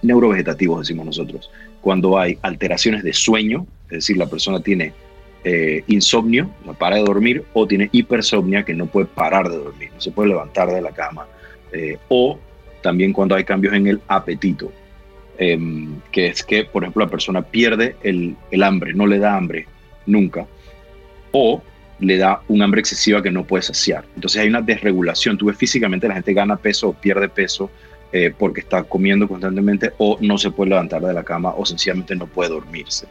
neurovegetativos, 0.00 0.80
decimos 0.80 1.04
nosotros, 1.04 1.50
cuando 1.82 2.18
hay 2.18 2.38
alteraciones 2.40 3.02
de 3.02 3.12
sueño, 3.12 3.66
es 3.84 3.98
decir, 3.98 4.16
la 4.16 4.30
persona 4.30 4.62
tiene 4.62 4.94
eh, 5.44 5.84
insomnio, 5.88 6.50
no 6.64 6.72
para 6.72 6.96
de 6.96 7.02
dormir, 7.02 7.44
o 7.52 7.66
tiene 7.66 7.90
hipersomnia, 7.92 8.64
que 8.64 8.72
no 8.72 8.86
puede 8.86 9.06
parar 9.06 9.50
de 9.50 9.58
dormir, 9.58 9.90
no 9.92 10.00
se 10.00 10.10
puede 10.10 10.30
levantar 10.30 10.70
de 10.70 10.80
la 10.80 10.92
cama, 10.92 11.26
eh, 11.70 11.98
o 12.08 12.38
también 12.80 13.12
cuando 13.12 13.34
hay 13.34 13.44
cambios 13.44 13.74
en 13.74 13.86
el 13.86 14.00
apetito, 14.08 14.72
em, 15.36 16.00
que 16.10 16.28
es 16.28 16.42
que, 16.42 16.64
por 16.64 16.82
ejemplo, 16.82 17.04
la 17.04 17.10
persona 17.10 17.42
pierde 17.42 17.96
el, 18.02 18.36
el 18.50 18.62
hambre, 18.62 18.94
no 18.94 19.06
le 19.06 19.18
da 19.18 19.36
hambre 19.36 19.66
nunca, 20.06 20.46
o 21.32 21.62
le 22.00 22.16
da 22.16 22.40
un 22.48 22.62
hambre 22.62 22.80
excesiva 22.80 23.22
que 23.22 23.30
no 23.30 23.44
puede 23.44 23.62
saciar. 23.62 24.04
Entonces 24.14 24.40
hay 24.40 24.48
una 24.48 24.62
desregulación. 24.62 25.36
Tú 25.36 25.46
ves 25.46 25.56
físicamente 25.56 26.08
la 26.08 26.14
gente 26.14 26.32
gana 26.32 26.56
peso 26.56 26.88
o 26.88 26.92
pierde 26.92 27.28
peso 27.28 27.70
eh, 28.12 28.32
porque 28.36 28.60
está 28.60 28.82
comiendo 28.82 29.28
constantemente 29.28 29.92
o 29.98 30.18
no 30.20 30.38
se 30.38 30.50
puede 30.50 30.70
levantar 30.70 31.02
de 31.02 31.12
la 31.12 31.22
cama 31.22 31.54
o 31.56 31.64
sencillamente 31.64 32.16
no 32.16 32.26
puede 32.26 32.50
dormirse 32.50 33.06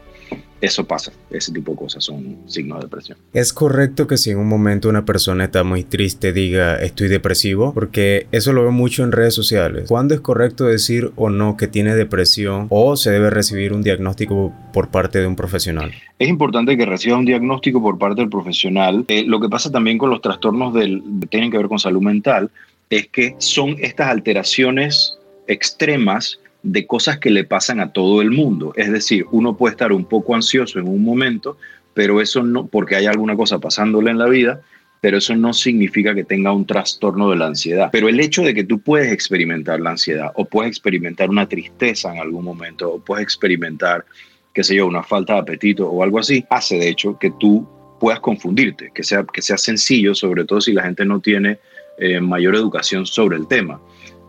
eso 0.61 0.85
pasa, 0.85 1.13
ese 1.29 1.53
tipo 1.53 1.71
de 1.71 1.77
cosas 1.77 2.03
son 2.03 2.37
signos 2.47 2.79
de 2.79 2.85
depresión. 2.85 3.17
¿Es 3.33 3.53
correcto 3.53 4.07
que 4.07 4.17
si 4.17 4.31
en 4.31 4.39
un 4.39 4.47
momento 4.47 4.89
una 4.89 5.05
persona 5.05 5.45
está 5.45 5.63
muy 5.63 5.83
triste 5.83 6.33
diga 6.33 6.75
estoy 6.75 7.07
depresivo? 7.07 7.73
Porque 7.73 8.27
eso 8.31 8.51
lo 8.51 8.63
veo 8.63 8.71
mucho 8.71 9.03
en 9.03 9.11
redes 9.11 9.33
sociales. 9.33 9.87
¿Cuándo 9.87 10.13
es 10.15 10.21
correcto 10.21 10.65
decir 10.65 11.11
o 11.15 11.29
no 11.29 11.55
que 11.55 11.67
tiene 11.67 11.95
depresión 11.95 12.67
o 12.69 12.97
se 12.97 13.11
debe 13.11 13.29
recibir 13.29 13.71
un 13.71 13.83
diagnóstico 13.83 14.53
por 14.73 14.89
parte 14.89 15.19
de 15.19 15.27
un 15.27 15.35
profesional? 15.35 15.93
Es 16.17 16.27
importante 16.27 16.75
que 16.75 16.85
reciba 16.85 17.17
un 17.17 17.25
diagnóstico 17.25 17.81
por 17.81 17.97
parte 17.97 18.21
del 18.21 18.29
profesional. 18.29 19.05
Eh, 19.07 19.23
lo 19.25 19.39
que 19.39 19.47
pasa 19.47 19.71
también 19.71 19.97
con 19.97 20.09
los 20.09 20.21
trastornos 20.21 20.73
del, 20.73 21.01
que 21.21 21.27
tienen 21.27 21.51
que 21.51 21.57
ver 21.57 21.69
con 21.69 21.79
salud 21.79 22.01
mental 22.01 22.49
es 22.89 23.07
que 23.07 23.35
son 23.37 23.77
estas 23.79 24.09
alteraciones 24.09 25.17
extremas 25.47 26.39
de 26.63 26.85
cosas 26.85 27.19
que 27.19 27.29
le 27.29 27.43
pasan 27.43 27.79
a 27.79 27.91
todo 27.91 28.21
el 28.21 28.31
mundo. 28.31 28.73
Es 28.75 28.91
decir, 28.91 29.25
uno 29.31 29.55
puede 29.55 29.73
estar 29.73 29.91
un 29.91 30.05
poco 30.05 30.35
ansioso 30.35 30.79
en 30.79 30.87
un 30.87 31.03
momento, 31.03 31.57
pero 31.93 32.21
eso 32.21 32.43
no, 32.43 32.67
porque 32.67 32.95
hay 32.95 33.05
alguna 33.05 33.35
cosa 33.35 33.59
pasándole 33.59 34.11
en 34.11 34.17
la 34.17 34.27
vida, 34.27 34.61
pero 35.01 35.17
eso 35.17 35.35
no 35.35 35.53
significa 35.53 36.13
que 36.13 36.25
tenga 36.25 36.51
un 36.51 36.65
trastorno 36.65 37.29
de 37.29 37.37
la 37.37 37.47
ansiedad. 37.47 37.89
Pero 37.91 38.09
el 38.09 38.19
hecho 38.19 38.43
de 38.43 38.53
que 38.53 38.65
tú 38.65 38.79
puedes 38.79 39.11
experimentar 39.11 39.79
la 39.79 39.91
ansiedad 39.91 40.31
o 40.35 40.45
puedes 40.45 40.71
experimentar 40.71 41.29
una 41.29 41.47
tristeza 41.47 42.13
en 42.13 42.19
algún 42.19 42.43
momento 42.43 42.93
o 42.93 42.99
puedes 42.99 43.23
experimentar, 43.23 44.05
qué 44.53 44.63
sé 44.63 44.75
yo, 44.75 44.87
una 44.87 45.03
falta 45.03 45.33
de 45.33 45.39
apetito 45.39 45.89
o 45.89 46.03
algo 46.03 46.19
así, 46.19 46.45
hace 46.49 46.77
de 46.77 46.89
hecho 46.89 47.17
que 47.17 47.31
tú 47.39 47.67
puedas 47.99 48.19
confundirte, 48.19 48.91
que 48.93 49.03
sea, 49.03 49.25
que 49.31 49.41
sea 49.41 49.57
sencillo, 49.57 50.15
sobre 50.15 50.45
todo 50.45 50.59
si 50.61 50.73
la 50.73 50.83
gente 50.83 51.05
no 51.05 51.19
tiene 51.19 51.59
eh, 51.97 52.19
mayor 52.19 52.55
educación 52.55 53.05
sobre 53.05 53.37
el 53.37 53.47
tema. 53.47 53.79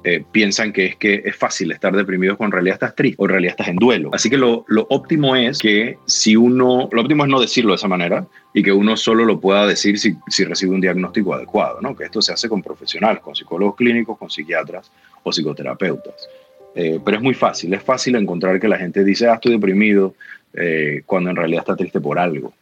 Eh, 0.03 0.25
piensan 0.33 0.73
que 0.73 0.87
es 0.87 0.97
que 0.97 1.23
es 1.27 1.37
fácil 1.37 1.73
estar 1.73 1.95
deprimido 1.95 2.35
cuando 2.39 2.57
en 2.57 2.61
realidad 2.61 2.75
estás 2.77 2.95
triste 2.95 3.17
o 3.21 3.27
en 3.27 3.33
realidad 3.33 3.51
estás 3.51 3.69
en 3.69 3.77
duelo. 3.77 4.09
Así 4.15 4.31
que 4.31 4.39
lo, 4.39 4.65
lo, 4.69 4.87
óptimo 4.89 5.37
es 5.37 5.59
que 5.59 5.99
si 6.07 6.37
uno, 6.37 6.89
lo 6.91 7.03
óptimo 7.03 7.25
es 7.25 7.31
no 7.31 7.39
decirlo 7.39 7.73
de 7.73 7.77
esa 7.77 7.89
manera 7.89 8.27
y 8.55 8.63
que 8.63 8.73
uno 8.73 8.97
solo 8.97 9.27
lo 9.27 9.39
pueda 9.39 9.67
decir 9.67 9.99
si, 9.99 10.17
si 10.29 10.45
recibe 10.45 10.75
un 10.75 10.81
diagnóstico 10.81 11.35
adecuado, 11.35 11.83
¿no? 11.83 11.95
Que 11.95 12.05
esto 12.05 12.23
se 12.23 12.33
hace 12.33 12.49
con 12.49 12.63
profesionales, 12.63 13.21
con 13.21 13.37
psicólogos 13.37 13.77
clínicos, 13.77 14.17
con 14.17 14.31
psiquiatras 14.31 14.91
o 15.23 15.33
psicoterapeutas. 15.33 16.29
Eh, 16.75 16.99
pero 17.05 17.19
es 17.19 17.23
muy 17.23 17.35
fácil, 17.35 17.75
es 17.75 17.83
fácil 17.83 18.15
encontrar 18.17 18.59
que 18.59 18.69
la 18.69 18.79
gente 18.79 19.05
dice, 19.05 19.29
ah, 19.29 19.35
estoy 19.35 19.53
deprimido, 19.53 20.15
eh, 20.55 21.03
cuando 21.05 21.29
en 21.29 21.37
realidad 21.37 21.61
está 21.61 21.77
triste 21.77 22.01
por 22.01 22.19
algo. 22.19 22.55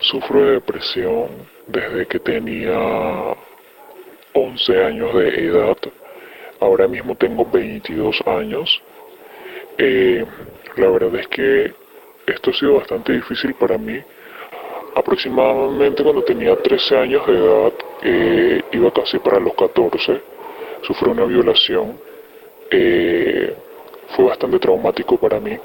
Sufro 0.00 0.44
de 0.44 0.52
depresión 0.52 1.28
desde 1.68 2.06
que 2.06 2.18
tenía 2.18 2.78
11 4.34 4.84
años 4.84 5.14
de 5.14 5.28
edad 5.46 5.76
Ahora 6.66 6.88
mismo 6.88 7.14
tengo 7.14 7.44
22 7.44 8.22
años. 8.26 8.82
Eh, 9.78 10.24
la 10.76 10.90
verdad 10.90 11.14
es 11.20 11.28
que 11.28 11.72
esto 12.26 12.50
ha 12.50 12.54
sido 12.54 12.74
bastante 12.74 13.12
difícil 13.12 13.54
para 13.54 13.78
mí 13.78 14.02
aproximadamente 14.96 16.02
cuando 16.02 16.24
tenía 16.24 16.56
13 16.56 16.96
años 16.96 17.26
de 17.26 17.34
edad, 17.34 17.72
eh, 18.02 18.62
iba 18.72 18.90
casi 18.90 19.18
para 19.18 19.38
los 19.38 19.54
14, 19.54 20.22
sufrió 20.82 21.12
una 21.12 21.26
violación. 21.26 21.98
Eh, 22.70 23.54
fue 24.16 24.24
bastante 24.24 24.58
traumático 24.58 25.18
para 25.18 25.38
mí. 25.38 25.56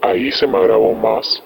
Ahí 0.00 0.32
se 0.32 0.46
me 0.46 0.56
agravó 0.56 0.94
más 0.94 1.42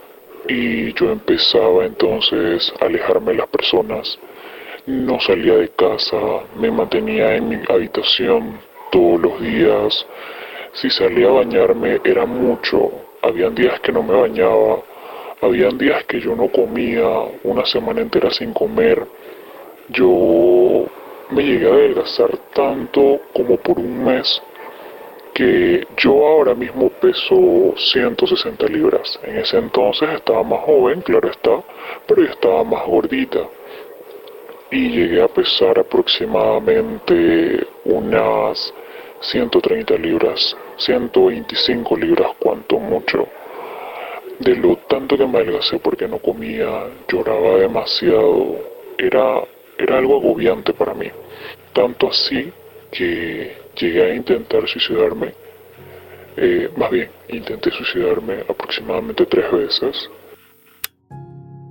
y 0.49 0.93
yo 0.95 1.11
empezaba 1.11 1.85
entonces 1.85 2.73
a 2.81 2.85
alejarme 2.85 3.33
de 3.33 3.39
las 3.39 3.49
personas. 3.49 4.19
No 4.87 5.21
salía 5.21 5.55
de 5.55 5.69
casa, 5.71 6.19
me 6.57 6.71
mantenía 6.71 7.37
en 7.37 7.49
mi 7.49 7.59
habitación 7.69 8.59
todos 8.91 9.21
los 9.21 9.41
días. 9.41 10.07
Si 10.73 10.91
salía 10.91 11.29
a 11.29 11.33
bañarme 11.33 12.01
era 12.05 12.27
mucho. 12.27 12.91
Habían 13.23 13.55
días 13.55 13.79
que 13.81 13.93
no 13.93 14.03
me 14.03 14.15
bañaba 14.15 14.83
habían 15.43 15.77
días 15.77 16.05
que 16.05 16.21
yo 16.21 16.37
no 16.37 16.49
comía 16.49 17.05
una 17.43 17.67
semana 17.67 18.01
entera 18.01 18.31
sin 18.31 18.53
comer. 18.53 19.05
Yo 19.89 20.87
me 21.31 21.43
llegué 21.43 21.67
a 21.67 21.75
adelgazar 21.75 22.31
tanto 22.55 23.21
como 23.35 23.57
por 23.57 23.79
un 23.79 24.05
mes 24.05 24.41
que 25.35 25.85
yo 25.97 26.29
ahora 26.29 26.55
mismo 26.55 26.91
peso 26.91 27.75
160 27.77 28.67
libras. 28.69 29.19
En 29.25 29.39
ese 29.39 29.59
entonces 29.59 30.11
estaba 30.11 30.45
más 30.45 30.61
joven, 30.61 31.01
claro 31.01 31.29
está, 31.29 31.61
pero 32.07 32.23
yo 32.23 32.31
estaba 32.31 32.62
más 32.62 32.87
gordita. 32.87 33.41
Y 34.73 34.88
llegué 34.88 35.23
a 35.23 35.29
pesar 35.29 35.79
aproximadamente 35.79 37.64
unas 37.85 38.75
130 39.21 39.95
libras, 39.99 40.57
125 40.79 41.97
libras 41.97 42.33
cuanto 42.41 42.79
mucho 42.81 43.29
de 44.43 44.57
lo 44.57 44.76
tanto 44.88 45.17
que 45.17 45.26
me 45.26 45.45
porque 45.83 46.09
no 46.09 46.19
comía, 46.19 46.88
lloraba 47.09 47.59
demasiado, 47.59 48.57
era, 48.99 49.43
era 49.79 49.99
algo 49.99 50.19
agobiante 50.19 50.73
para 50.73 50.95
mí. 50.95 51.09
Tanto 51.73 52.09
así 52.09 52.52
que 52.91 53.57
llegué 53.79 54.11
a 54.11 54.14
intentar 54.14 54.67
suicidarme, 54.67 55.33
eh, 56.37 56.69
más 56.76 56.91
bien, 56.91 57.09
intenté 57.29 57.71
suicidarme 57.71 58.41
aproximadamente 58.49 59.26
tres 59.26 59.50
veces. 59.52 60.11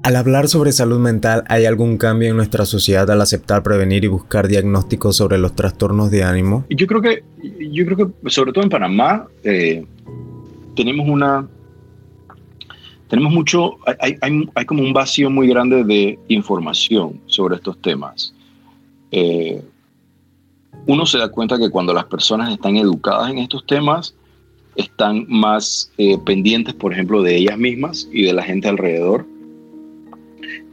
Al 0.04 0.16
hablar 0.16 0.48
sobre 0.48 0.72
salud 0.72 1.00
mental, 1.00 1.44
¿hay 1.48 1.66
algún 1.66 1.98
cambio 1.98 2.30
en 2.30 2.36
nuestra 2.36 2.66
sociedad 2.66 3.10
al 3.12 3.22
aceptar, 3.22 3.62
prevenir 3.62 4.04
y 4.04 4.08
buscar 4.08 4.48
diagnósticos 4.48 5.16
sobre 5.16 5.38
los 5.38 5.56
trastornos 5.56 6.10
de 6.10 6.24
ánimo? 6.24 6.66
Yo 6.70 6.88
creo 6.88 7.02
que, 7.02 7.24
yo 7.72 7.86
creo 7.86 7.98
que 7.98 8.30
sobre 8.30 8.52
todo 8.52 8.64
en 8.64 8.70
Panamá, 8.70 9.28
eh, 9.44 9.86
tenemos 10.76 11.08
una 11.08 11.48
tenemos 13.12 13.34
mucho, 13.34 13.78
hay, 14.00 14.16
hay, 14.56 14.66
como 14.66 14.84
un 14.84 14.94
vacío 14.94 15.30
muy 15.30 15.46
grande 15.46 15.84
de 15.84 16.18
información 16.30 17.20
sobre 17.26 17.58
estos 17.58 17.78
temas. 17.82 18.34
Eh, 19.12 19.62
uno 20.88 21.06
se 21.06 21.18
da 21.18 21.30
cuenta 21.30 21.58
que 21.58 21.70
cuando 21.70 21.94
las 21.94 22.06
personas 22.06 22.54
están 22.54 22.78
educadas 22.78 23.30
en 23.30 23.40
estos 23.40 23.66
temas, 23.66 24.16
están 24.78 25.26
más 25.28 25.92
eh, 25.98 26.18
pendientes, 26.26 26.74
por 26.74 26.94
ejemplo, 26.94 27.22
de 27.22 27.36
ellas 27.36 27.58
mismas 27.58 28.08
y 28.14 28.24
de 28.24 28.32
la 28.32 28.44
gente 28.44 28.70
alrededor. 28.70 29.26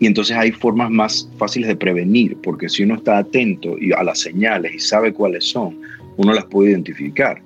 Y 0.01 0.07
entonces 0.07 0.37
hay 0.37 0.53
formas 0.53 0.91
más 0.91 1.29
fáciles 1.39 1.69
de 1.69 1.77
prevenir, 1.77 2.37
porque 2.43 2.69
si 2.69 2.85
uno 2.85 2.97
está 2.97 3.19
atento 3.19 3.77
a 3.97 4.05
las 4.05 4.21
señales 4.21 4.75
y 4.75 4.79
sabe 4.79 5.13
cuáles 5.13 5.45
son, 5.45 5.77
uno 6.17 6.33
las 6.33 6.45
puede 6.45 6.71
identificar. 6.71 7.41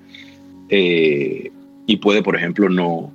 Eh, 0.69 1.51
y 1.87 1.97
puede, 1.97 2.23
por 2.23 2.37
ejemplo, 2.37 2.69
no, 2.69 3.13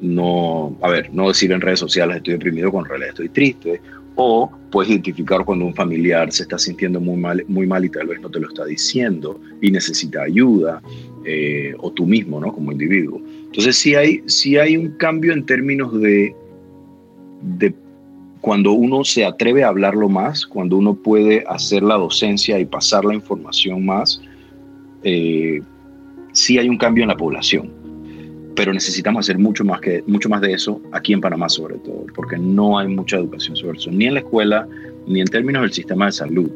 no, 0.00 0.76
a 0.82 0.90
ver, 0.90 1.12
no 1.12 1.28
decir 1.28 1.52
en 1.52 1.60
redes 1.60 1.78
sociales 1.78 2.16
estoy 2.16 2.34
deprimido 2.34 2.70
con 2.70 2.84
realidad 2.84 3.10
estoy 3.10 3.28
triste, 3.28 3.80
o 4.14 4.50
puedes 4.70 4.90
identificar 4.90 5.44
cuando 5.44 5.64
un 5.64 5.74
familiar 5.74 6.30
se 6.32 6.42
está 6.42 6.58
sintiendo 6.58 7.00
muy 7.00 7.16
mal, 7.16 7.44
muy 7.48 7.66
mal 7.66 7.84
y 7.84 7.88
tal 7.88 8.08
vez 8.08 8.20
no 8.20 8.30
te 8.30 8.40
lo 8.40 8.48
está 8.48 8.64
diciendo 8.64 9.40
y 9.60 9.70
necesita 9.70 10.22
ayuda, 10.22 10.82
eh, 11.24 11.74
o 11.78 11.90
tú 11.92 12.06
mismo, 12.06 12.40
¿no? 12.40 12.52
Como 12.52 12.72
individuo. 12.72 13.20
Entonces 13.46 13.76
sí 13.76 13.94
hay, 13.94 14.22
sí 14.26 14.58
hay 14.58 14.76
un 14.76 14.90
cambio 14.98 15.32
en 15.32 15.46
términos 15.46 15.98
de, 16.00 16.34
de 17.58 17.74
cuando 18.42 18.72
uno 18.72 19.04
se 19.04 19.24
atreve 19.24 19.64
a 19.64 19.68
hablarlo 19.68 20.10
más, 20.10 20.44
cuando 20.44 20.76
uno 20.76 20.94
puede 20.94 21.44
hacer 21.48 21.82
la 21.82 21.94
docencia 21.94 22.58
y 22.58 22.66
pasar 22.66 23.06
la 23.06 23.14
información 23.14 23.86
más, 23.86 24.20
eh, 25.02 25.62
sí 26.32 26.58
hay 26.58 26.68
un 26.68 26.76
cambio 26.76 27.04
en 27.04 27.08
la 27.08 27.16
población 27.16 27.82
pero 28.54 28.72
necesitamos 28.72 29.26
hacer 29.26 29.38
mucho 29.38 29.64
más, 29.64 29.80
que, 29.80 30.02
mucho 30.06 30.28
más 30.28 30.40
de 30.40 30.52
eso 30.52 30.80
aquí 30.92 31.12
en 31.12 31.20
Panamá 31.20 31.48
sobre 31.48 31.76
todo, 31.76 32.04
porque 32.14 32.36
no 32.38 32.78
hay 32.78 32.88
mucha 32.88 33.16
educación 33.16 33.56
sobre 33.56 33.78
eso, 33.78 33.90
ni 33.90 34.06
en 34.06 34.14
la 34.14 34.20
escuela, 34.20 34.66
ni 35.06 35.20
en 35.20 35.26
términos 35.26 35.62
del 35.62 35.72
sistema 35.72 36.06
de 36.06 36.12
salud. 36.12 36.50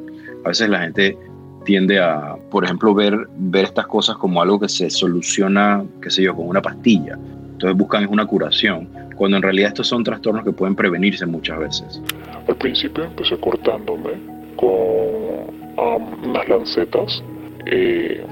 A 0.44 0.48
veces 0.48 0.68
la 0.68 0.80
gente 0.80 1.16
tiende 1.64 1.98
a, 1.98 2.36
por 2.50 2.64
ejemplo, 2.64 2.94
ver, 2.94 3.28
ver 3.38 3.64
estas 3.64 3.86
cosas 3.86 4.16
como 4.16 4.40
algo 4.42 4.60
que 4.60 4.68
se 4.68 4.90
soluciona, 4.90 5.84
qué 6.02 6.10
sé 6.10 6.22
yo, 6.22 6.36
con 6.36 6.48
una 6.48 6.62
pastilla. 6.62 7.18
Entonces 7.56 7.78
buscan 7.78 8.06
una 8.10 8.26
curación, 8.26 8.86
cuando 9.16 9.38
en 9.38 9.42
realidad 9.42 9.68
estos 9.68 9.86
son 9.86 10.04
trastornos 10.04 10.44
que 10.44 10.52
pueden 10.52 10.76
prevenirse 10.76 11.24
muchas 11.24 11.58
veces. 11.58 12.02
Al 12.46 12.54
principio 12.56 13.04
empecé 13.04 13.34
cortándome 13.38 14.10
con 14.56 16.26
unas 16.28 16.48
lancetas. 16.50 17.24
Eh, 17.64 18.22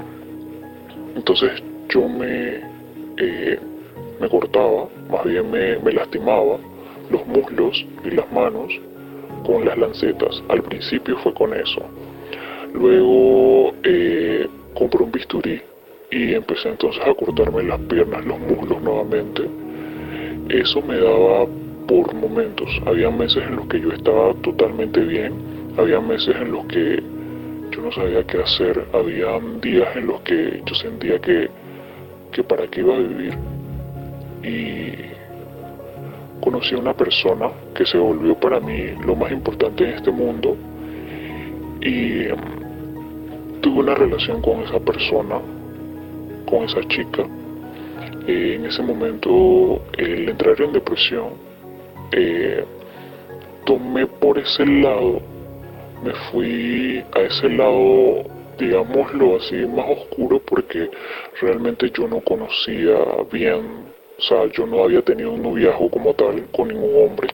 entonces 1.17 1.63
yo 1.89 2.07
me 2.07 2.61
eh, 3.17 3.59
me 4.21 4.29
cortaba, 4.29 4.89
más 5.11 5.25
bien 5.25 5.51
me, 5.51 5.91
lastimaba 5.91 6.59
los 7.11 7.27
muslos 7.27 7.87
y 8.05 8.11
las 8.11 8.31
manos 8.31 8.79
con 9.47 9.65
las 9.65 9.79
lancetas. 9.79 10.43
Al 10.51 10.63
principio 10.63 11.17
fue 11.23 11.33
con 11.33 11.55
eso. 11.55 11.81
Luego 12.75 13.73
eh, 13.85 14.47
compré 14.75 15.03
un 15.03 15.13
bisturí 15.13 15.63
y 16.15 16.35
empecé 16.35 16.69
entonces 16.69 17.03
a 17.05 17.13
cortarme 17.15 17.65
las 17.65 17.81
piernas, 17.81 18.25
los 18.25 18.39
muslos 18.39 18.81
nuevamente. 18.83 19.43
Eso 20.49 20.81
me 20.83 20.97
daba 20.97 21.47
por 21.89 22.15
momentos. 22.15 22.69
Había 22.87 23.11
meses 23.11 23.43
en 23.49 23.57
los 23.57 23.67
que 23.67 23.81
yo 23.81 23.91
estaba 23.91 24.33
totalmente 24.35 25.01
bien, 25.01 25.33
había 25.77 26.01
meses 26.01 26.37
en 26.37 26.53
los 26.53 26.65
que 26.67 27.03
yo 27.73 27.83
no 27.83 27.91
sabía 27.91 28.25
qué 28.25 28.39
hacer, 28.39 28.87
había 28.93 29.41
días 29.61 29.97
en 29.97 30.07
los 30.07 30.21
que 30.21 30.63
yo 30.65 30.75
sentía 30.75 31.19
que 31.19 31.51
que 32.35 32.43
para 32.43 32.67
qué 32.67 32.81
iba 32.81 32.95
a 32.95 32.99
vivir. 32.99 33.35
Y 34.43 34.93
conocí 36.41 36.75
a 36.75 36.79
una 36.79 36.95
persona 36.95 37.49
que 37.75 37.87
se 37.87 37.97
volvió 37.97 38.35
para 38.35 38.61
mí 38.61 38.91
lo 39.07 39.15
más 39.15 39.33
importante 39.33 39.85
en 39.85 39.95
este 39.95 40.11
mundo 40.11 40.57
y 41.81 42.25
em, 42.25 43.61
tuve 43.63 43.81
una 43.81 43.95
relación 43.95 44.43
con 44.43 44.61
esa 44.63 44.81
persona, 44.81 45.41
con 46.47 46.65
esa 46.65 46.81
chica. 46.89 47.27
en 48.27 48.65
ese 48.65 48.83
momento, 48.83 49.83
el 49.99 50.31
entrar 50.31 50.59
en 50.61 50.73
depresión, 50.73 51.35
eh, 52.13 52.65
tomé 53.67 54.07
por 54.07 54.39
ese 54.39 54.65
lado, 54.65 55.21
me 56.03 56.13
fui 56.31 57.05
a 57.15 57.21
ese 57.21 57.49
lado 57.51 58.25
digámoslo 58.59 59.37
así, 59.37 59.57
más 59.67 59.87
oscuro 59.91 60.41
porque 60.41 60.91
realmente 61.41 61.91
yo 61.91 62.07
no 62.09 62.21
conocía 62.21 62.99
bien, 63.33 63.85
o 64.19 64.23
sea, 64.23 64.47
yo 64.53 64.67
no 64.67 64.85
había 64.85 65.03
tenido 65.03 65.33
un 65.33 65.43
noviazgo 65.43 65.91
como 65.91 66.15
tal 66.15 66.47
con 66.53 66.69
ningún 66.69 67.05
hombre, 67.05 67.29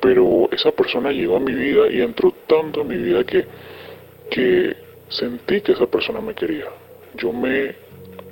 pero 0.00 0.48
esa 0.52 0.70
persona 0.72 1.10
llegó 1.10 1.36
a 1.36 1.40
mi 1.40 1.52
vida 1.52 1.88
y 1.90 2.00
entró 2.00 2.32
tanto 2.46 2.82
en 2.82 2.88
mi 2.88 2.96
vida 2.96 3.24
que, 3.24 3.44
que 4.30 4.76
sentí 5.08 5.60
que 5.60 5.72
esa 5.72 5.86
persona 5.86 6.20
me 6.20 6.34
quería. 6.34 6.66
Yo 7.14 7.32
me 7.32 7.74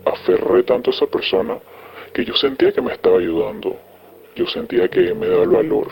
aferré 0.06 0.62
tanto 0.62 0.90
a 0.90 0.94
esa 0.94 1.06
persona 1.06 1.58
que 2.14 2.25
yo 2.25 2.34
sentía 2.34 2.72
que 2.72 2.80
me 2.80 2.92
estaba 2.92 3.18
ayudando, 3.18 3.76
yo 4.34 4.46
sentía 4.46 4.88
que 4.88 5.14
me 5.14 5.26
daba 5.26 5.42
el 5.42 5.50
valor, 5.50 5.88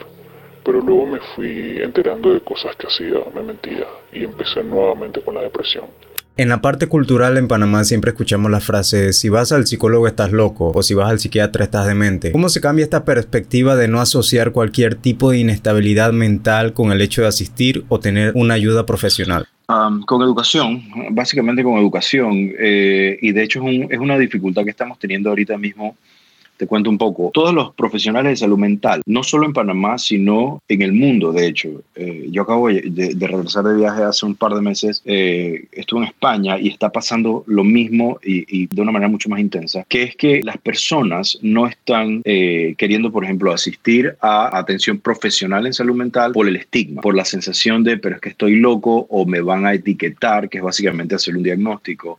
pero 0.64 0.80
luego 0.80 1.06
me 1.06 1.20
fui 1.34 1.78
enterando 1.82 2.32
de 2.32 2.40
cosas 2.40 2.74
que 2.76 2.86
hacía, 2.86 3.20
me 3.34 3.42
mentía 3.42 3.86
y 4.12 4.24
empecé 4.24 4.62
nuevamente 4.62 5.20
con 5.20 5.34
la 5.34 5.42
depresión. 5.42 5.84
En 6.36 6.48
la 6.48 6.60
parte 6.60 6.88
cultural 6.88 7.36
en 7.36 7.46
Panamá 7.46 7.84
siempre 7.84 8.10
escuchamos 8.10 8.50
la 8.50 8.58
frase 8.58 9.12
si 9.12 9.28
vas 9.28 9.52
al 9.52 9.68
psicólogo 9.68 10.08
estás 10.08 10.32
loco 10.32 10.72
o 10.74 10.82
si 10.82 10.92
vas 10.92 11.08
al 11.08 11.20
psiquiatra 11.20 11.64
estás 11.64 11.86
demente. 11.86 12.32
¿Cómo 12.32 12.48
se 12.48 12.60
cambia 12.60 12.82
esta 12.82 13.04
perspectiva 13.04 13.76
de 13.76 13.86
no 13.86 14.00
asociar 14.00 14.50
cualquier 14.50 14.96
tipo 14.96 15.30
de 15.30 15.38
inestabilidad 15.38 16.12
mental 16.12 16.72
con 16.72 16.90
el 16.90 17.00
hecho 17.02 17.22
de 17.22 17.28
asistir 17.28 17.84
o 17.88 18.00
tener 18.00 18.32
una 18.34 18.54
ayuda 18.54 18.84
profesional? 18.84 19.46
Con 19.66 20.22
educación, 20.22 20.82
básicamente 21.10 21.62
con 21.62 21.78
educación. 21.78 22.52
Eh, 22.58 23.18
y 23.20 23.32
de 23.32 23.42
hecho 23.42 23.62
es, 23.66 23.98
una 23.98 24.18
dificultad 24.18 24.64
que 24.64 24.70
estamos 24.70 24.98
teniendo 24.98 25.30
ahorita 25.30 25.56
mismo 25.56 25.96
te 26.56 26.66
cuento 26.66 26.90
un 26.90 26.98
poco. 26.98 27.30
Todos 27.32 27.54
los 27.54 27.74
profesionales 27.74 28.32
de 28.32 28.36
salud 28.36 28.58
mental, 28.58 29.02
no 29.06 29.22
solo 29.22 29.46
en 29.46 29.52
Panamá, 29.52 29.98
sino 29.98 30.62
en 30.68 30.82
el 30.82 30.92
mundo, 30.92 31.32
de 31.32 31.46
hecho. 31.46 31.82
Eh, 31.94 32.28
yo 32.30 32.42
acabo 32.42 32.68
de, 32.68 33.16
regresar 33.20 33.64
de 33.64 33.76
viaje 33.76 34.02
hace 34.02 34.26
un 34.26 34.34
par 34.34 34.54
de 34.54 34.60
meses, 34.60 35.02
eh, 35.04 35.66
estuve 35.72 36.00
en 36.00 36.06
España 36.08 36.58
y 36.58 36.68
está 36.68 36.90
pasando 36.90 37.44
lo 37.46 37.64
mismo 37.64 38.18
y, 38.22 38.66
de 38.66 38.82
una 38.82 38.92
manera 38.92 39.08
mucho 39.08 39.28
más 39.28 39.40
intensa, 39.40 39.84
que 39.88 40.02
es 40.02 40.16
que 40.16 40.42
las 40.42 40.58
personas 40.58 41.38
no 41.42 41.66
están 41.66 42.22
eh, 42.24 42.74
queriendo, 42.76 43.10
por 43.10 43.24
ejemplo, 43.24 43.52
asistir 43.52 44.16
a 44.20 44.56
atención 44.56 44.98
profesional 44.98 45.66
en 45.66 45.72
salud 45.72 45.94
mental 45.94 46.32
por 46.32 46.48
el 46.48 46.56
estigma, 46.56 47.02
por 47.02 47.14
la 47.14 47.24
sensación 47.24 47.84
de, 47.84 47.96
pero 47.96 48.16
es 48.16 48.20
que 48.20 48.30
estoy 48.30 48.56
loco 48.56 49.06
o 49.10 49.26
me 49.26 49.40
van 49.40 49.66
a 49.66 49.74
etiquetar, 49.74 50.48
que 50.48 50.58
es 50.58 50.64
básicamente 50.64 51.14
hacer 51.14 51.36
un 51.36 51.42
diagnóstico. 51.42 52.16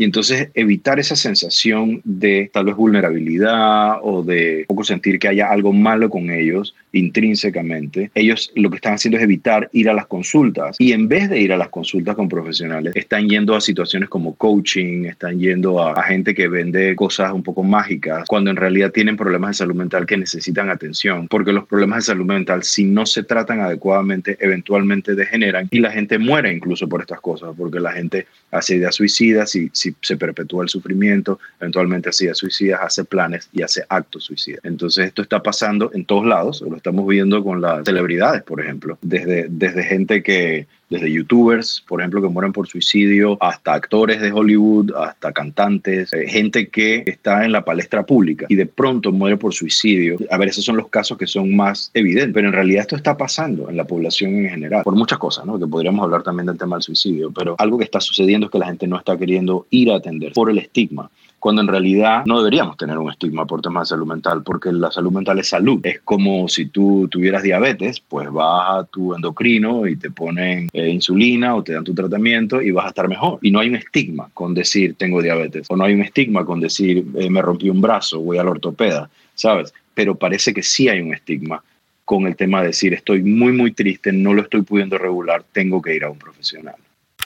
Y 0.00 0.04
entonces 0.04 0.48
evitar 0.54 0.98
esa 0.98 1.14
sensación 1.14 2.00
de 2.04 2.50
tal 2.54 2.64
vez 2.64 2.74
vulnerabilidad 2.74 3.98
o 4.02 4.22
de 4.22 4.64
poco 4.66 4.82
sentir 4.82 5.18
que 5.18 5.28
haya 5.28 5.50
algo 5.50 5.74
malo 5.74 6.08
con 6.08 6.30
ellos 6.30 6.74
intrínsecamente, 6.92 8.10
ellos 8.14 8.50
lo 8.54 8.70
que 8.70 8.76
están 8.76 8.94
haciendo 8.94 9.18
es 9.18 9.24
evitar 9.24 9.68
ir 9.72 9.90
a 9.90 9.94
las 9.94 10.06
consultas. 10.06 10.76
Y 10.78 10.92
en 10.92 11.06
vez 11.06 11.28
de 11.28 11.38
ir 11.40 11.52
a 11.52 11.56
las 11.58 11.68
consultas 11.68 12.16
con 12.16 12.28
profesionales, 12.28 12.94
están 12.96 13.28
yendo 13.28 13.54
a 13.54 13.60
situaciones 13.60 14.08
como 14.08 14.34
coaching, 14.36 15.04
están 15.04 15.38
yendo 15.38 15.82
a, 15.82 16.02
gente 16.02 16.34
que 16.34 16.48
vende 16.48 16.96
cosas 16.96 17.30
un 17.32 17.42
poco 17.42 17.62
mágicas, 17.62 18.24
cuando 18.26 18.50
en 18.50 18.56
realidad 18.56 18.90
tienen 18.90 19.18
problemas 19.18 19.50
de 19.50 19.54
salud 19.54 19.74
mental 19.74 20.06
que 20.06 20.16
necesitan 20.16 20.70
atención, 20.70 21.28
porque 21.28 21.52
los 21.52 21.66
problemas 21.66 21.98
de 21.98 22.12
salud 22.12 22.24
mental, 22.24 22.62
si 22.64 22.84
no 22.84 23.04
se 23.04 23.22
tratan 23.22 23.60
adecuadamente, 23.60 24.38
eventualmente 24.40 25.14
degeneran 25.14 25.68
y 25.70 25.78
la 25.78 25.92
gente 25.92 26.18
muere 26.18 26.50
incluso 26.52 26.88
por 26.88 27.02
estas 27.02 27.20
cosas, 27.20 27.50
porque 27.56 27.78
la 27.78 27.92
gente 27.92 28.26
hace 28.50 28.76
ideas 28.76 28.94
suicidas 28.94 29.54
y 29.54 29.70
si 29.72 29.89
se 30.00 30.16
perpetúa 30.16 30.62
el 30.64 30.68
sufrimiento, 30.68 31.38
eventualmente 31.60 32.10
ideas 32.20 32.38
suicidas, 32.38 32.80
hace 32.82 33.04
planes 33.04 33.48
y 33.52 33.62
hace 33.62 33.84
actos 33.88 34.24
suicidas. 34.24 34.60
Entonces 34.64 35.06
esto 35.06 35.22
está 35.22 35.42
pasando 35.42 35.90
en 35.94 36.04
todos 36.04 36.26
lados, 36.26 36.62
lo 36.62 36.76
estamos 36.76 37.06
viendo 37.06 37.42
con 37.42 37.60
las 37.60 37.84
celebridades, 37.84 38.42
por 38.42 38.60
ejemplo, 38.60 38.98
desde, 39.02 39.46
desde 39.48 39.82
gente 39.84 40.22
que 40.22 40.66
desde 40.90 41.10
youtubers, 41.10 41.82
por 41.86 42.00
ejemplo, 42.00 42.20
que 42.20 42.28
mueren 42.28 42.52
por 42.52 42.66
suicidio, 42.66 43.38
hasta 43.40 43.74
actores 43.74 44.20
de 44.20 44.32
Hollywood, 44.32 44.92
hasta 44.96 45.32
cantantes, 45.32 46.12
eh, 46.12 46.28
gente 46.28 46.68
que 46.68 47.04
está 47.06 47.44
en 47.44 47.52
la 47.52 47.64
palestra 47.64 48.04
pública 48.04 48.46
y 48.48 48.56
de 48.56 48.66
pronto 48.66 49.12
muere 49.12 49.36
por 49.36 49.54
suicidio. 49.54 50.18
A 50.30 50.36
ver, 50.36 50.48
esos 50.48 50.64
son 50.64 50.76
los 50.76 50.88
casos 50.88 51.16
que 51.16 51.26
son 51.26 51.54
más 51.54 51.90
evidentes, 51.94 52.34
pero 52.34 52.48
en 52.48 52.54
realidad 52.54 52.82
esto 52.82 52.96
está 52.96 53.16
pasando 53.16 53.70
en 53.70 53.76
la 53.76 53.84
población 53.84 54.34
en 54.44 54.50
general, 54.50 54.82
por 54.82 54.96
muchas 54.96 55.18
cosas, 55.18 55.46
¿no? 55.46 55.58
Que 55.58 55.66
podríamos 55.66 56.02
hablar 56.02 56.22
también 56.22 56.46
del 56.46 56.58
tema 56.58 56.76
del 56.76 56.82
suicidio, 56.82 57.30
pero 57.30 57.54
algo 57.58 57.78
que 57.78 57.84
está 57.84 58.00
sucediendo 58.00 58.46
es 58.46 58.52
que 58.52 58.58
la 58.58 58.66
gente 58.66 58.86
no 58.86 58.98
está 58.98 59.16
queriendo 59.16 59.66
ir 59.70 59.90
a 59.92 59.96
atender 59.96 60.32
por 60.32 60.50
el 60.50 60.58
estigma 60.58 61.08
cuando 61.40 61.62
en 61.62 61.68
realidad 61.68 62.22
no 62.26 62.38
deberíamos 62.38 62.76
tener 62.76 62.98
un 62.98 63.10
estigma 63.10 63.46
por 63.46 63.62
temas 63.62 63.88
de 63.88 63.94
salud 63.94 64.06
mental, 64.06 64.42
porque 64.44 64.70
la 64.70 64.92
salud 64.92 65.10
mental 65.10 65.38
es 65.38 65.48
salud. 65.48 65.80
Es 65.84 66.00
como 66.00 66.46
si 66.48 66.66
tú 66.66 67.08
tuvieras 67.10 67.42
diabetes, 67.42 67.98
pues 68.00 68.30
vas 68.30 68.78
a 68.78 68.84
tu 68.84 69.14
endocrino 69.14 69.86
y 69.86 69.96
te 69.96 70.10
ponen 70.10 70.68
eh, 70.74 70.90
insulina 70.90 71.56
o 71.56 71.64
te 71.64 71.72
dan 71.72 71.82
tu 71.82 71.94
tratamiento 71.94 72.60
y 72.60 72.70
vas 72.70 72.84
a 72.84 72.88
estar 72.90 73.08
mejor. 73.08 73.38
Y 73.40 73.50
no 73.50 73.58
hay 73.58 73.70
un 73.70 73.76
estigma 73.76 74.28
con 74.34 74.52
decir 74.52 74.94
tengo 74.96 75.22
diabetes, 75.22 75.66
o 75.70 75.76
no 75.76 75.84
hay 75.84 75.94
un 75.94 76.02
estigma 76.02 76.44
con 76.44 76.60
decir 76.60 77.06
eh, 77.16 77.30
me 77.30 77.40
rompí 77.40 77.70
un 77.70 77.80
brazo, 77.80 78.20
voy 78.20 78.36
al 78.36 78.48
ortopeda, 78.48 79.08
¿sabes? 79.34 79.72
Pero 79.94 80.16
parece 80.16 80.52
que 80.52 80.62
sí 80.62 80.90
hay 80.90 81.00
un 81.00 81.14
estigma 81.14 81.62
con 82.04 82.26
el 82.26 82.36
tema 82.36 82.60
de 82.60 82.68
decir 82.68 82.92
estoy 82.92 83.22
muy, 83.22 83.52
muy 83.52 83.72
triste, 83.72 84.12
no 84.12 84.34
lo 84.34 84.42
estoy 84.42 84.60
pudiendo 84.60 84.98
regular, 84.98 85.42
tengo 85.52 85.80
que 85.80 85.96
ir 85.96 86.04
a 86.04 86.10
un 86.10 86.18
profesional. 86.18 86.74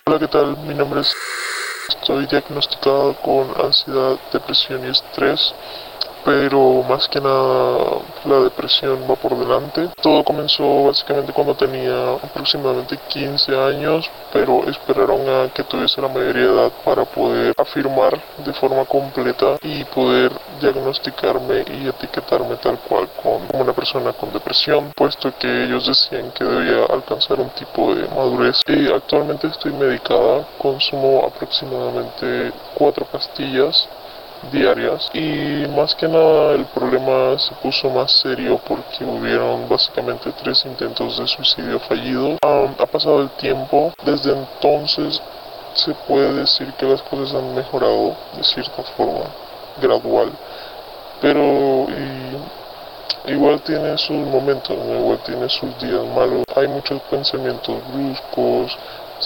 Hola, 0.04 0.20
¿qué 0.20 0.28
tal? 0.28 0.56
Mi 0.68 0.74
nombre 0.74 1.00
es 1.00 1.12
Estoy 1.86 2.24
diagnosticado 2.26 3.14
con 3.20 3.50
ansiedad, 3.62 4.18
depresión 4.32 4.86
y 4.86 4.88
estrés 4.88 5.52
pero 6.24 6.82
más 6.88 7.08
que 7.08 7.20
nada 7.20 7.98
la 8.24 8.40
depresión 8.40 9.00
va 9.08 9.14
por 9.16 9.36
delante. 9.36 9.88
Todo 10.00 10.24
comenzó 10.24 10.84
básicamente 10.84 11.32
cuando 11.32 11.54
tenía 11.54 12.14
aproximadamente 12.14 12.98
15 13.08 13.56
años, 13.56 14.10
pero 14.32 14.64
esperaron 14.68 15.28
a 15.28 15.52
que 15.52 15.64
tuviese 15.64 16.00
la 16.00 16.08
mayoría 16.08 16.46
de 16.46 16.54
edad 16.54 16.72
para 16.84 17.04
poder 17.04 17.54
afirmar 17.58 18.20
de 18.44 18.52
forma 18.54 18.84
completa 18.86 19.58
y 19.62 19.84
poder 19.84 20.32
diagnosticarme 20.60 21.64
y 21.68 21.88
etiquetarme 21.88 22.56
tal 22.56 22.78
cual 22.80 23.08
como 23.22 23.46
una 23.52 23.72
persona 23.72 24.12
con 24.12 24.32
depresión, 24.32 24.92
puesto 24.96 25.32
que 25.38 25.64
ellos 25.64 25.86
decían 25.86 26.30
que 26.32 26.44
debía 26.44 26.84
alcanzar 26.86 27.40
un 27.40 27.50
tipo 27.50 27.94
de 27.94 28.08
madurez. 28.08 28.60
Y 28.66 28.92
actualmente 28.92 29.46
estoy 29.48 29.72
medicada, 29.72 30.46
consumo 30.58 31.24
aproximadamente 31.26 32.52
cuatro 32.74 33.04
pastillas 33.06 33.88
diarias 34.52 35.10
y 35.12 35.66
más 35.76 35.94
que 35.94 36.08
nada 36.08 36.52
el 36.52 36.64
problema 36.66 37.38
se 37.38 37.54
puso 37.56 37.90
más 37.90 38.10
serio 38.12 38.60
porque 38.66 39.04
hubieron 39.04 39.68
básicamente 39.68 40.32
tres 40.42 40.64
intentos 40.64 41.18
de 41.18 41.26
suicidio 41.26 41.78
fallido. 41.80 42.38
ha 42.42 42.86
pasado 42.86 43.22
el 43.22 43.30
tiempo, 43.30 43.92
desde 44.04 44.32
entonces 44.32 45.20
se 45.74 45.92
puede 46.06 46.32
decir 46.34 46.72
que 46.74 46.86
las 46.86 47.02
cosas 47.02 47.34
han 47.34 47.54
mejorado 47.54 48.16
de 48.36 48.44
cierta 48.44 48.82
forma, 48.96 49.26
gradual, 49.80 50.30
pero 51.20 51.86
igual 53.26 53.60
tiene 53.62 53.96
sus 53.98 54.16
momentos, 54.16 54.76
igual 54.76 55.18
tiene 55.24 55.48
sus 55.48 55.76
días 55.78 56.04
malos, 56.14 56.44
hay 56.54 56.68
muchos 56.68 57.00
pensamientos 57.10 57.76
bruscos, 57.92 58.76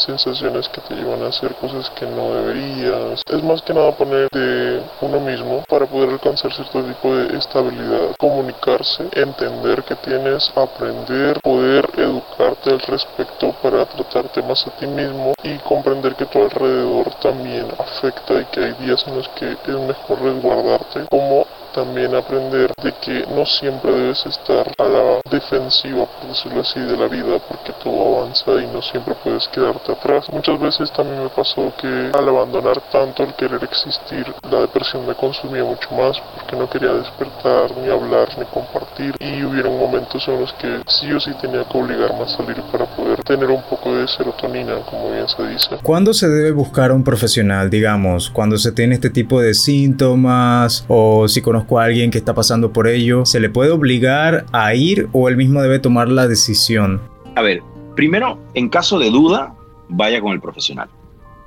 sensaciones 0.01 0.69
que 0.69 0.81
te 0.83 0.95
llevan 0.95 1.23
a 1.23 1.29
hacer 1.29 1.55
cosas 1.57 1.91
que 1.91 2.07
no 2.07 2.35
deberías. 2.35 3.23
Es 3.29 3.43
más 3.43 3.63
que 3.63 3.75
nada 3.75 3.93
poner 3.93 4.29
de 4.33 4.83
uno 5.01 5.21
mismo 5.21 5.65
para 5.69 5.87
poder 5.87 6.11
alcanzar 6.11 6.53
cierto 6.53 6.83
tipo 6.83 7.15
de 7.15 7.37
estabilidad, 7.37 8.17
comunicarse, 8.19 9.09
entender 9.13 9.83
que 9.85 9.97
tienes, 9.97 10.51
aprender, 10.55 11.41
poder 11.43 11.89
educarte 11.97 12.71
al 12.71 12.81
respecto 12.81 13.55
para 13.63 13.85
tratarte 13.87 14.43
más 14.43 14.67
a 14.67 14.71
ti 14.71 14.87
mismo 14.87 15.35
y 15.43 15.59
comprender 15.59 16.15
que 16.15 16.27
tu 16.27 16.43
alrededor 16.43 17.13
también 17.21 17.67
afecta 17.79 18.35
y 18.41 18.45
que 18.47 18.65
hay 18.65 18.73
días 18.75 19.05
en 19.07 19.17
los 19.17 19.29
que 19.31 19.53
es 19.53 19.79
mejor 19.87 20.23
resguardarte 20.23 21.07
como 21.11 21.47
también 21.75 22.15
aprender 22.15 22.73
de 22.83 22.93
que 22.93 23.27
no 23.35 23.45
siempre 23.47 23.93
debes 23.93 24.25
estar 24.27 24.73
a 24.79 24.85
la 24.85 25.21
defensiva, 25.31 26.07
por 26.07 26.29
decirlo 26.29 26.61
así, 26.61 26.81
de 26.81 26.97
la 26.97 27.09
vida, 27.09 27.39
porque 27.49 27.73
todo 27.83 28.19
avanza 28.19 28.53
y 28.61 28.67
no 28.67 28.83
siempre 28.83 29.15
puedes 29.23 29.47
quedarte 29.49 29.93
atrás. 29.93 30.29
Muchas 30.33 30.59
veces 30.59 30.91
también 30.93 31.23
me 31.23 31.29
pasó 31.29 31.73
que 31.81 32.11
al 32.13 32.29
abandonar 32.29 32.81
tanto 32.91 33.23
el 33.23 33.35
querer 33.35 33.63
existir, 33.65 34.35
la 34.51 34.61
depresión 34.61 35.07
me 35.07 35.15
consumía 35.15 35.65
mucho 35.65 35.91
más 35.95 36.21
porque 36.35 36.57
no 36.57 36.69
quería 36.69 36.93
despertar, 36.93 37.77
ni 37.77 37.91
hablar, 37.91 38.29
ni 38.39 38.45
compartir. 38.47 39.15
Y 39.21 39.45
hubieron 39.45 39.79
momentos 39.79 40.27
en 40.29 40.41
los 40.41 40.53
que 40.55 40.83
sí 40.87 41.13
o 41.13 41.21
sí 41.21 41.33
tenía 41.35 41.65
que 41.65 41.79
obligarme 41.79 42.25
a 42.25 42.29
salir 42.29 42.61
para 42.73 42.87
poder 42.87 43.18
tener 43.29 43.51
un 43.51 43.63
poco 43.69 43.95
de 43.95 44.09
serotonina, 44.09 44.81
como 44.87 45.13
bien 45.13 45.29
se 45.29 45.47
dice. 45.47 45.69
¿Cuándo 45.83 46.15
se 46.15 46.29
debe 46.29 46.51
buscar 46.51 46.91
a 46.91 46.95
un 46.95 47.05
profesional, 47.05 47.71
digamos, 47.71 48.31
cuando 48.31 48.57
se 48.57 48.73
tiene 48.73 48.95
este 48.95 49.11
tipo 49.11 49.41
de 49.41 49.55
síntomas 49.55 50.85
o 50.89 51.29
si 51.29 51.43
conozco 51.43 51.79
a 51.79 51.85
alguien 51.85 52.11
que 52.11 52.19
está 52.19 52.35
pasando 52.35 52.73
por 52.73 52.89
ello, 52.89 53.27
¿se 53.27 53.39
le 53.39 53.51
puede 53.51 53.71
obligar 53.71 54.47
a 54.53 54.75
ir 54.75 55.09
o 55.13 55.29
él 55.29 55.37
mismo 55.37 55.63
debe 55.63 55.79
tomar 55.79 56.09
la 56.09 56.27
decisión? 56.27 57.01
A 57.37 57.43
ver, 57.43 57.63
primero, 57.95 58.39
en 58.55 58.69
caso 58.69 58.99
de 58.99 59.11
duda, 59.11 59.55
vaya 59.89 60.21
con 60.21 60.33
el 60.33 60.41
profesional. 60.41 60.89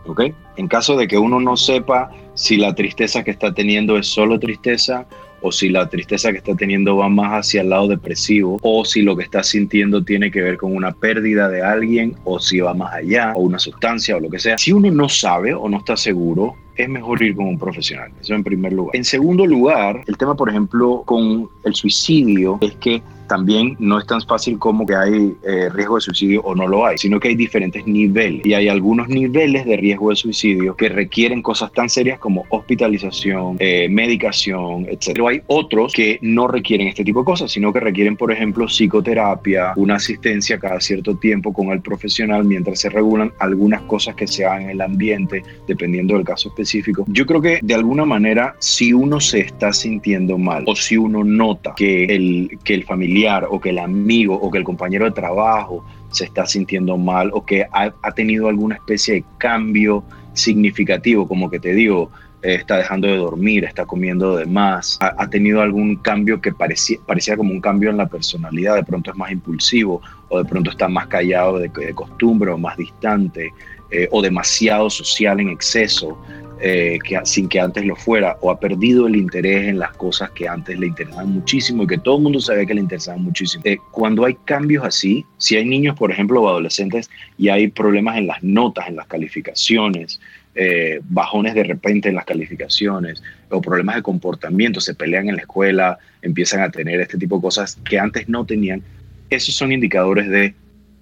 ¿Ok? 0.06 0.22
En 0.58 0.68
caso 0.68 0.96
de 0.98 1.08
que 1.08 1.18
uno 1.18 1.40
no 1.40 1.58
sepa 1.58 2.12
si 2.34 2.58
la 2.58 2.74
tristeza 2.74 3.24
que 3.24 3.32
está 3.32 3.54
teniendo 3.54 3.98
es 3.98 4.08
solo 4.08 4.40
tristeza 4.40 5.06
o 5.42 5.52
si 5.52 5.70
la 5.70 5.90
tristeza 5.90 6.32
que 6.32 6.38
está 6.38 6.56
teniendo 6.56 6.98
va 6.98 7.10
más 7.10 7.46
hacia 7.46 7.62
el 7.62 7.70
lado 7.70 7.88
depresivo, 7.88 8.60
o 8.62 8.86
si 8.86 9.02
lo 9.02 9.16
que 9.16 9.24
está 9.24 9.44
sintiendo 9.44 10.04
tiene 10.04 10.32
que 10.32 10.42
ver 10.42 10.58
con 10.58 10.76
una 10.76 10.92
pérdida 10.92 11.50
de 11.50 11.62
alguien, 11.62 12.16
o 12.24 12.40
si 12.40 12.60
va 12.60 12.74
más 12.74 12.94
allá, 12.94 13.34
o 13.36 13.42
una 13.42 13.60
sustancia, 13.60 14.18
o 14.18 14.20
lo 14.20 14.30
que 14.30 14.40
sea. 14.40 14.58
Si 14.58 14.72
uno 14.72 14.92
no 14.92 15.10
sabe 15.10 15.54
o 15.54 15.68
no 15.68 15.78
está 15.78 15.98
seguro, 15.98 16.56
es 16.76 16.90
mejor 16.90 17.22
ir 17.22 17.36
con 17.36 17.48
un 17.48 17.60
profesional. 17.60 18.12
Eso 18.20 18.34
en 18.34 18.44
primer 18.44 18.74
lugar. 18.74 18.96
En 18.96 19.04
segundo 19.04 19.46
lugar, 19.46 20.04
el 20.08 20.18
tema, 20.18 20.36
por 20.36 20.50
ejemplo, 20.50 21.04
con 21.06 21.50
el 21.64 21.76
suicidio 21.76 22.58
es 22.62 22.74
que 22.76 23.02
también 23.32 23.78
no 23.80 23.98
es 23.98 24.06
tan 24.06 24.20
fácil 24.24 24.60
como 24.60 24.86
que 24.86 24.94
hay 24.94 25.34
eh, 25.48 25.70
riesgo 25.70 25.96
de 25.96 26.02
suicidio 26.02 26.42
o 26.42 26.54
no 26.54 26.68
lo 26.68 26.86
hay, 26.86 26.98
sino 26.98 27.18
que 27.18 27.30
hay 27.30 27.36
diferentes 27.36 27.88
niveles 27.88 28.46
y 28.46 28.54
hay 28.54 28.68
algunos 28.68 29.08
niveles 29.08 29.64
de 29.64 29.78
riesgo 29.78 30.10
de 30.10 30.18
suicidio 30.18 30.76
que 30.76 30.90
requieren 30.90 31.42
cosas 31.42 31.72
tan 31.72 31.90
serias 31.90 32.20
como 32.20 32.44
hospitalización, 32.50 33.56
eh, 33.60 33.88
medicación, 33.90 34.86
etc. 34.90 35.12
Pero 35.14 35.30
hay 35.30 35.42
otros 35.48 35.94
que 35.94 36.20
no 36.22 36.50
requieren 36.50 36.90
este 36.90 37.06
tipo 37.06 37.20
de 37.20 37.26
cosas, 37.26 37.50
sino 37.50 37.72
que 37.72 37.80
requieren, 37.80 38.18
por 38.18 38.34
ejemplo, 38.34 38.68
psicoterapia, 38.68 39.72
una 39.78 39.96
asistencia 39.96 40.60
cada 40.60 40.82
cierto 40.82 41.16
tiempo 41.16 41.54
con 41.54 41.70
el 41.70 41.80
profesional 41.80 42.44
mientras 42.44 42.82
se 42.82 42.90
regulan 42.90 43.32
algunas 43.40 43.82
cosas 43.84 44.14
que 44.16 44.28
se 44.28 44.44
hagan 44.44 44.64
en 44.64 44.70
el 44.72 44.82
ambiente, 44.82 45.42
dependiendo 45.70 46.16
del 46.16 46.26
caso 46.26 46.50
específico. 46.50 47.06
Yo 47.08 47.26
creo 47.26 47.42
que 47.42 47.60
de 47.62 47.76
alguna 47.76 48.04
manera, 48.04 48.56
si 48.60 48.92
uno 48.92 49.22
se 49.22 49.40
está 49.40 49.72
sintiendo 49.72 50.38
mal 50.38 50.66
o 50.68 50.76
si 50.76 50.98
uno 50.98 51.24
nota 51.24 51.74
que 51.78 52.04
el, 52.04 52.60
que 52.66 52.74
el 52.74 52.84
familiar 52.84 53.21
o 53.50 53.60
que 53.60 53.70
el 53.70 53.80
amigo 53.80 54.36
o 54.36 54.50
que 54.50 54.58
el 54.58 54.64
compañero 54.64 55.06
de 55.06 55.12
trabajo 55.12 55.84
se 56.10 56.26
está 56.26 56.46
sintiendo 56.46 56.98
mal 56.98 57.30
o 57.34 57.46
que 57.46 57.66
ha, 57.72 58.12
tenido 58.14 58.48
alguna 58.48 58.76
especie 58.76 59.16
de 59.16 59.24
cambio 59.38 60.04
significativo, 60.34 61.28
como 61.28 61.50
que 61.50 61.60
te 61.60 61.74
digo, 61.74 62.10
eh, 62.42 62.56
está 62.56 62.78
dejando 62.78 63.08
de 63.08 63.18
dormir, 63.18 63.64
está 63.66 63.86
comiendo 63.86 64.36
de 64.36 64.46
más, 64.46 64.98
ha, 65.02 65.28
tenido 65.30 65.62
algún 65.62 65.98
cambio 65.98 66.42
que 66.42 66.52
parecía, 66.52 66.98
parecía 67.06 67.38
como 67.38 67.52
un 67.52 67.62
cambio 67.62 67.90
en 67.90 67.98
la 67.98 68.08
personalidad, 68.08 68.76
de 68.76 68.84
pronto 68.84 69.12
es 69.12 69.18
más 69.18 69.32
impulsivo 69.32 70.02
o 70.30 70.40
de 70.40 70.46
pronto 70.46 70.72
está 70.72 70.88
más 70.88 71.08
callado 71.08 71.60
de, 71.60 71.70
costumbre 71.94 72.52
o 72.52 72.58
más 72.58 72.78
distante 72.78 73.54
eh, 73.92 74.08
o 74.12 74.22
demasiado 74.22 74.90
social 74.90 75.40
en 75.40 75.50
exceso. 75.50 76.18
Eh, 76.64 77.00
que, 77.04 77.20
sin 77.24 77.50
que 77.50 77.60
antes 77.60 77.84
lo 77.84 77.96
fuera, 77.96 78.38
o 78.42 78.52
ha 78.52 78.60
perdido 78.60 79.08
el 79.08 79.16
interés 79.16 79.68
en 79.68 79.80
las 79.80 79.94
cosas 79.94 80.30
que 80.30 80.48
antes 80.48 80.78
le 80.78 80.86
interesaban 80.86 81.32
muchísimo 81.32 81.84
y 81.84 81.88
que 81.88 81.98
todo 81.98 82.18
el 82.18 82.22
mundo 82.22 82.40
sabía 82.40 82.68
que 82.68 82.76
le 82.76 82.82
interesaban 82.82 83.24
muchísimo. 83.24 83.64
cuando 83.92 84.26
hay 84.26 84.36
cambios 84.46 84.86
así, 84.86 85.26
si 85.40 85.56
hay 85.56 85.66
niños, 85.66 85.98
por 85.98 86.12
ejemplo, 86.12 86.40
o 86.40 86.48
adolescentes, 86.48 87.10
y 87.36 87.50
hay 87.50 87.68
problemas 87.70 88.18
en 88.18 88.28
las 88.28 88.44
notas, 88.44 88.88
en 88.88 88.96
las 88.96 89.08
calificaciones, 89.08 90.20
eh, 90.54 91.00
bajones 91.06 91.56
de 91.56 91.64
repente 91.64 92.10
en 92.10 92.16
las 92.16 92.26
calificaciones 92.26 93.24
o 93.50 93.60
problemas 93.60 93.96
de 93.96 94.04
comportamiento, 94.04 94.82
se 94.82 94.94
pelean 94.94 95.30
en 95.30 95.38
la 95.38 95.42
escuela, 95.42 95.98
empiezan 96.22 96.62
a 96.62 96.70
tener 96.70 97.02
este 97.02 97.18
tipo 97.18 97.38
de 97.38 97.42
cosas 97.42 97.80
que 97.90 97.98
antes 97.98 98.30
no 98.30 98.46
tenían, 98.46 98.84
esos 99.32 99.56
son 99.56 99.72
indicadores 99.72 100.30
de 100.30 100.54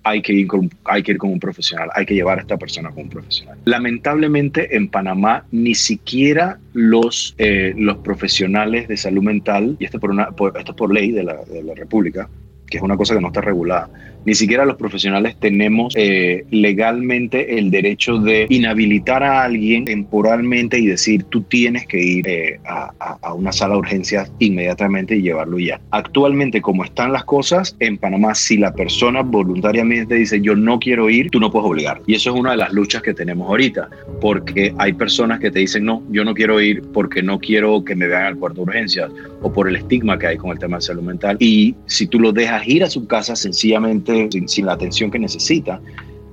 hay 0.04 0.22
que 0.22 0.34
ir 0.34 0.48
con, 0.48 0.70
hay 0.86 1.04
que 1.04 1.12
ir 1.12 1.18
con 1.18 1.32
un 1.32 1.40
profesional, 1.40 1.90
hay 1.94 2.06
que 2.06 2.14
llevar 2.14 2.40
a 2.40 2.42
esta 2.42 2.58
persona 2.58 2.90
con 2.90 3.04
un 3.04 3.10
profesional. 3.10 3.58
Lamentablemente 3.66 4.76
en 4.76 4.90
Panamá 4.90 5.46
ni 5.52 5.76
siquiera 5.76 6.60
los, 6.74 7.36
eh, 7.38 7.74
los 7.78 7.98
profesionales 7.98 8.88
de 8.88 8.98
salud 8.98 9.24
mental, 9.24 9.76
y 9.80 9.86
esto 9.86 10.00
por, 10.00 10.12
una, 10.12 10.30
esto 10.58 10.76
por 10.76 10.94
ley 10.94 11.12
de 11.12 11.24
la, 11.24 11.36
de 11.46 11.64
la 11.64 11.76
República, 11.76 12.30
que 12.68 12.78
es 12.78 12.84
una 12.84 12.98
cosa 12.98 13.16
que 13.16 13.22
no 13.22 13.28
está 13.28 13.42
regulada, 13.42 13.90
ni 14.26 14.36
siquiera 14.36 14.66
los 14.66 14.76
profesionales 14.76 15.36
tenemos 15.40 15.94
eh, 15.96 16.46
legalmente 16.52 17.58
el 17.58 17.72
derecho 17.72 18.18
de 18.18 18.48
inhabilitar 18.50 19.24
a 19.24 19.44
alguien 19.44 19.86
temporalmente 19.86 20.80
y 20.80 20.88
decir 20.88 21.24
tú 21.24 21.42
tienes 21.42 21.88
que 21.88 22.02
ir 22.02 22.28
eh, 22.28 22.60
a, 22.66 23.34
una 23.34 23.52
sala 23.52 23.74
de 23.74 23.80
urgencias 23.80 24.32
inmediatamente 24.40 25.16
y 25.16 25.22
llevarlo 25.22 25.60
ya. 25.60 25.80
Actualmente, 25.92 26.62
como 26.62 26.84
están 26.84 27.14
las 27.14 27.24
cosas, 27.24 27.76
en 27.80 27.98
Panamá, 27.98 28.36
si 28.36 28.58
la 28.58 28.74
persona 28.74 29.22
voluntariamente 29.22 30.16
dice 30.16 30.42
yo 30.42 30.56
no 30.56 30.80
quiero 30.80 31.10
ir, 31.10 31.30
tú 31.30 31.40
no 31.40 31.52
puedes 31.52 31.68
obligar. 31.68 32.02
Y 32.06 32.16
eso 32.16 32.32
es 32.32 32.40
una 32.40 32.52
de 32.52 32.58
las 32.58 32.74
luchas 32.74 33.02
que 33.02 33.14
tenemos 33.14 33.48
ahorita, 33.48 33.90
porque 34.20 34.74
hay 34.78 34.94
personas 34.94 35.40
que 35.40 35.52
te 35.52 35.60
dicen 35.60 35.86
no, 35.86 36.04
yo 36.10 36.24
no 36.24 36.34
quiero 36.34 36.60
ir 36.60 36.82
porque 36.94 37.24
no 37.24 37.40
quiero 37.40 37.84
que 37.84 37.96
me 37.96 38.08
vean 38.08 38.24
al 38.24 38.38
cuarto 38.38 38.58
de 38.58 38.64
urgencias 38.64 39.12
o 39.42 39.52
por 39.52 39.68
el 39.68 39.76
estigma 39.76 40.18
que 40.18 40.28
hay 40.28 40.38
con 40.38 40.52
el 40.52 40.60
tema 40.60 40.78
de 40.78 40.82
salud 40.82 41.04
mental. 41.04 41.38
Y 41.40 41.76
si 41.86 42.08
tú 42.08 42.20
lo 42.20 42.32
dejas 42.32 42.68
ir 42.68 42.84
a 42.84 42.90
su 42.90 43.08
casa 43.08 43.36
sencillamente 43.36 44.09
sin, 44.48 44.66
la 44.66 44.74
atención 44.74 45.12
que 45.12 45.20
necesita, 45.20 45.82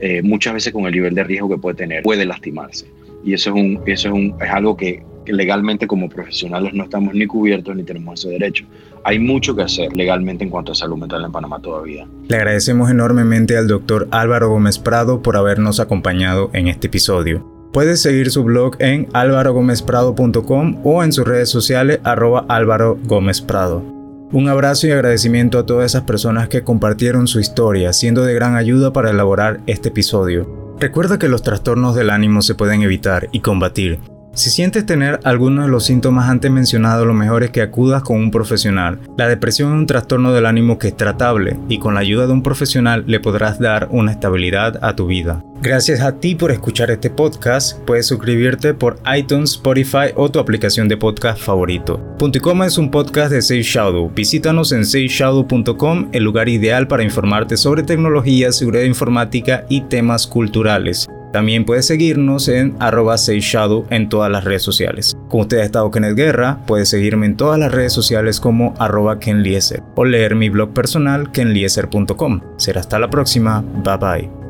eh, 0.01 0.23
muchas 0.23 0.55
veces 0.55 0.73
con 0.73 0.87
el 0.87 0.93
nivel 0.93 1.15
de 1.15 1.25
riesgo 1.25 1.49
que 1.49 1.59
puede 1.59 1.77
tener, 1.77 2.03
puede 2.03 2.25
lastimarse. 2.25 2.87
Y 3.25 3.35
eso 3.35 3.51
es, 3.51 3.57
un, 3.57 3.81
eso 3.87 4.09
es, 4.09 4.15
un, 4.15 4.35
es 4.41 4.51
algo 4.51 4.77
que, 4.77 5.03
legalmente 5.33 5.87
como 5.87 6.09
profesionales 6.09 6.73
no 6.73 6.85
estamos 6.85 7.15
ni 7.15 7.27
cubiertos 7.27 7.75
ni 7.75 7.83
tenemos 7.83 8.21
ese 8.21 8.31
derecho. 8.31 8.65
Hay 9.05 9.19
mucho 9.19 9.55
que 9.55 9.63
hacer 9.63 9.93
legalmente 9.93 10.45
en 10.45 10.51
cuanto 10.51 10.73
a 10.73 10.75
salud 10.75 10.97
mental 10.97 11.25
en 11.25 11.33
Panamá 11.33 11.61
todavía. 11.61 12.07
Le 12.29 12.37
agradecemos 12.37 12.91
enormemente 12.91 13.57
al 13.57 13.69
doctor 13.69 14.09
Álvaro 14.11 14.51
Gómez 14.51 14.79
Prado 14.79 15.23
por 15.23 15.37
habernos 15.37 15.81
acompañado 15.81 16.51
en 16.53 16.69
este 16.69 16.89
episodio. 16.89 17.45
Puedes 17.73 18.01
seguir 18.01 18.31
su 18.31 18.43
blog 18.45 18.77
en 18.79 19.09
álvarogomezprado.com 19.13 20.81
o 20.85 21.05
en 21.05 21.13
sus 21.13 21.27
redes 21.27 21.51
sociales 21.51 22.01
arroba 22.05 22.47
Álvaro 22.49 22.99
Gómez 23.05 23.41
Prado. 23.41 23.96
Un 24.33 24.49
abrazo 24.49 24.87
y 24.87 24.91
agradecimiento 24.91 25.59
a 25.59 25.67
todas 25.67 25.87
esas 25.87 26.03
personas 26.03 26.49
que 26.49 26.65
compartieron 26.65 27.29
su 27.29 27.39
historia, 27.39 27.93
siendo 27.93 28.25
de 28.25 28.35
gran 28.35 28.57
ayuda 28.57 28.93
para 28.93 29.11
elaborar 29.11 29.61
este 29.67 29.91
episodio. 29.91 30.75
Recuerda 30.81 31.19
que 31.19 31.29
los 31.29 31.43
trastornos 31.43 31.95
del 31.95 32.11
ánimo 32.11 32.43
se 32.43 32.55
pueden 32.55 32.83
evitar 32.83 33.29
y 33.31 33.41
combatir 33.41 34.01
si 34.37 34.51
sientes 34.51 34.85
tener 34.85 35.19
algunos 35.25 35.65
de 35.65 35.71
los 35.71 35.87
síntomas 35.87 36.29
antes 36.29 36.51
mencionados, 36.51 37.07
lo 37.07 37.15
mejor 37.15 37.43
es 37.43 37.51
que 37.51 37.63
acudas 37.63 38.03
con 38.03 38.19
un 38.19 38.31
profesional. 38.31 39.01
La 39.17 39.29
depresión 39.29 39.71
es 39.71 39.79
un 39.79 39.87
trastorno 39.87 40.33
del 40.33 40.45
ánimo 40.45 40.79
que 40.79 40.89
es 40.89 40.97
tratable 40.97 41.57
y 41.71 41.79
con 41.79 41.95
la 41.95 42.01
ayuda 42.01 42.27
de 42.27 42.35
un 42.35 42.43
profesional 42.43 43.05
le 43.07 43.19
podrás 43.19 43.59
dar 43.59 43.89
una 43.91 44.13
estabilidad 44.13 44.79
a 44.83 44.95
tu 44.95 45.07
vida. 45.07 45.43
Gracias 45.63 46.03
a 46.03 46.21
ti 46.21 46.35
por 46.35 46.51
escuchar 46.51 46.91
este 46.91 47.09
podcast. 47.09 47.79
Puedes 47.87 48.07
suscribirte 48.07 48.75
por 48.75 49.01
iTunes, 49.17 49.53
Spotify 49.53 50.13
o 50.15 50.31
tu 50.31 50.39
aplicación 50.39 50.87
de 50.87 50.99
podcast 50.99 51.41
favorito. 51.41 51.99
Punto 52.19 52.39
es 52.65 52.77
un 52.77 52.91
podcast 52.91 53.33
de 53.33 53.41
Safe 53.41 53.63
Shadow. 53.63 54.11
Visítanos 54.15 54.71
en 54.73 54.85
safeshadow.com, 54.85 56.11
el 56.13 56.23
lugar 56.23 56.51
ideal 56.51 56.87
para 56.87 57.03
informarte 57.03 57.57
sobre 57.57 57.85
tecnología, 57.85 58.53
seguridad 58.53 58.85
informática 58.85 59.65
y 59.71 59.81
temas 59.81 60.27
culturales. 60.27 61.09
También 61.37 61.67
puedes 61.67 61.87
seguirnos 61.87 62.49
en 62.49 62.75
arroba 62.81 63.17
shadow 63.17 63.85
en 63.91 64.09
todas 64.09 64.31
las 64.31 64.45
redes 64.45 64.63
sociales. 64.63 65.15
Como 65.29 65.43
usted 65.43 65.59
ha 65.59 65.65
estado 65.65 65.91
Kenneth 65.91 66.17
Guerra, 66.17 66.61
puedes 66.67 66.89
seguirme 66.89 67.27
en 67.27 67.37
todas 67.37 67.59
las 67.59 67.71
redes 67.71 67.93
sociales 67.93 68.41
como 68.41 68.73
arroba 68.79 69.19
kenlieser 69.19 69.83
o 69.97 70.07
leer 70.07 70.35
mi 70.35 70.49
blog 70.49 70.73
personal 70.73 71.31
kenlieser.com. 71.33 72.41
Será 72.57 72.81
hasta 72.81 72.99
la 72.99 73.11
próxima. 73.11 73.63
Bye 73.85 73.99
bye. 73.99 74.46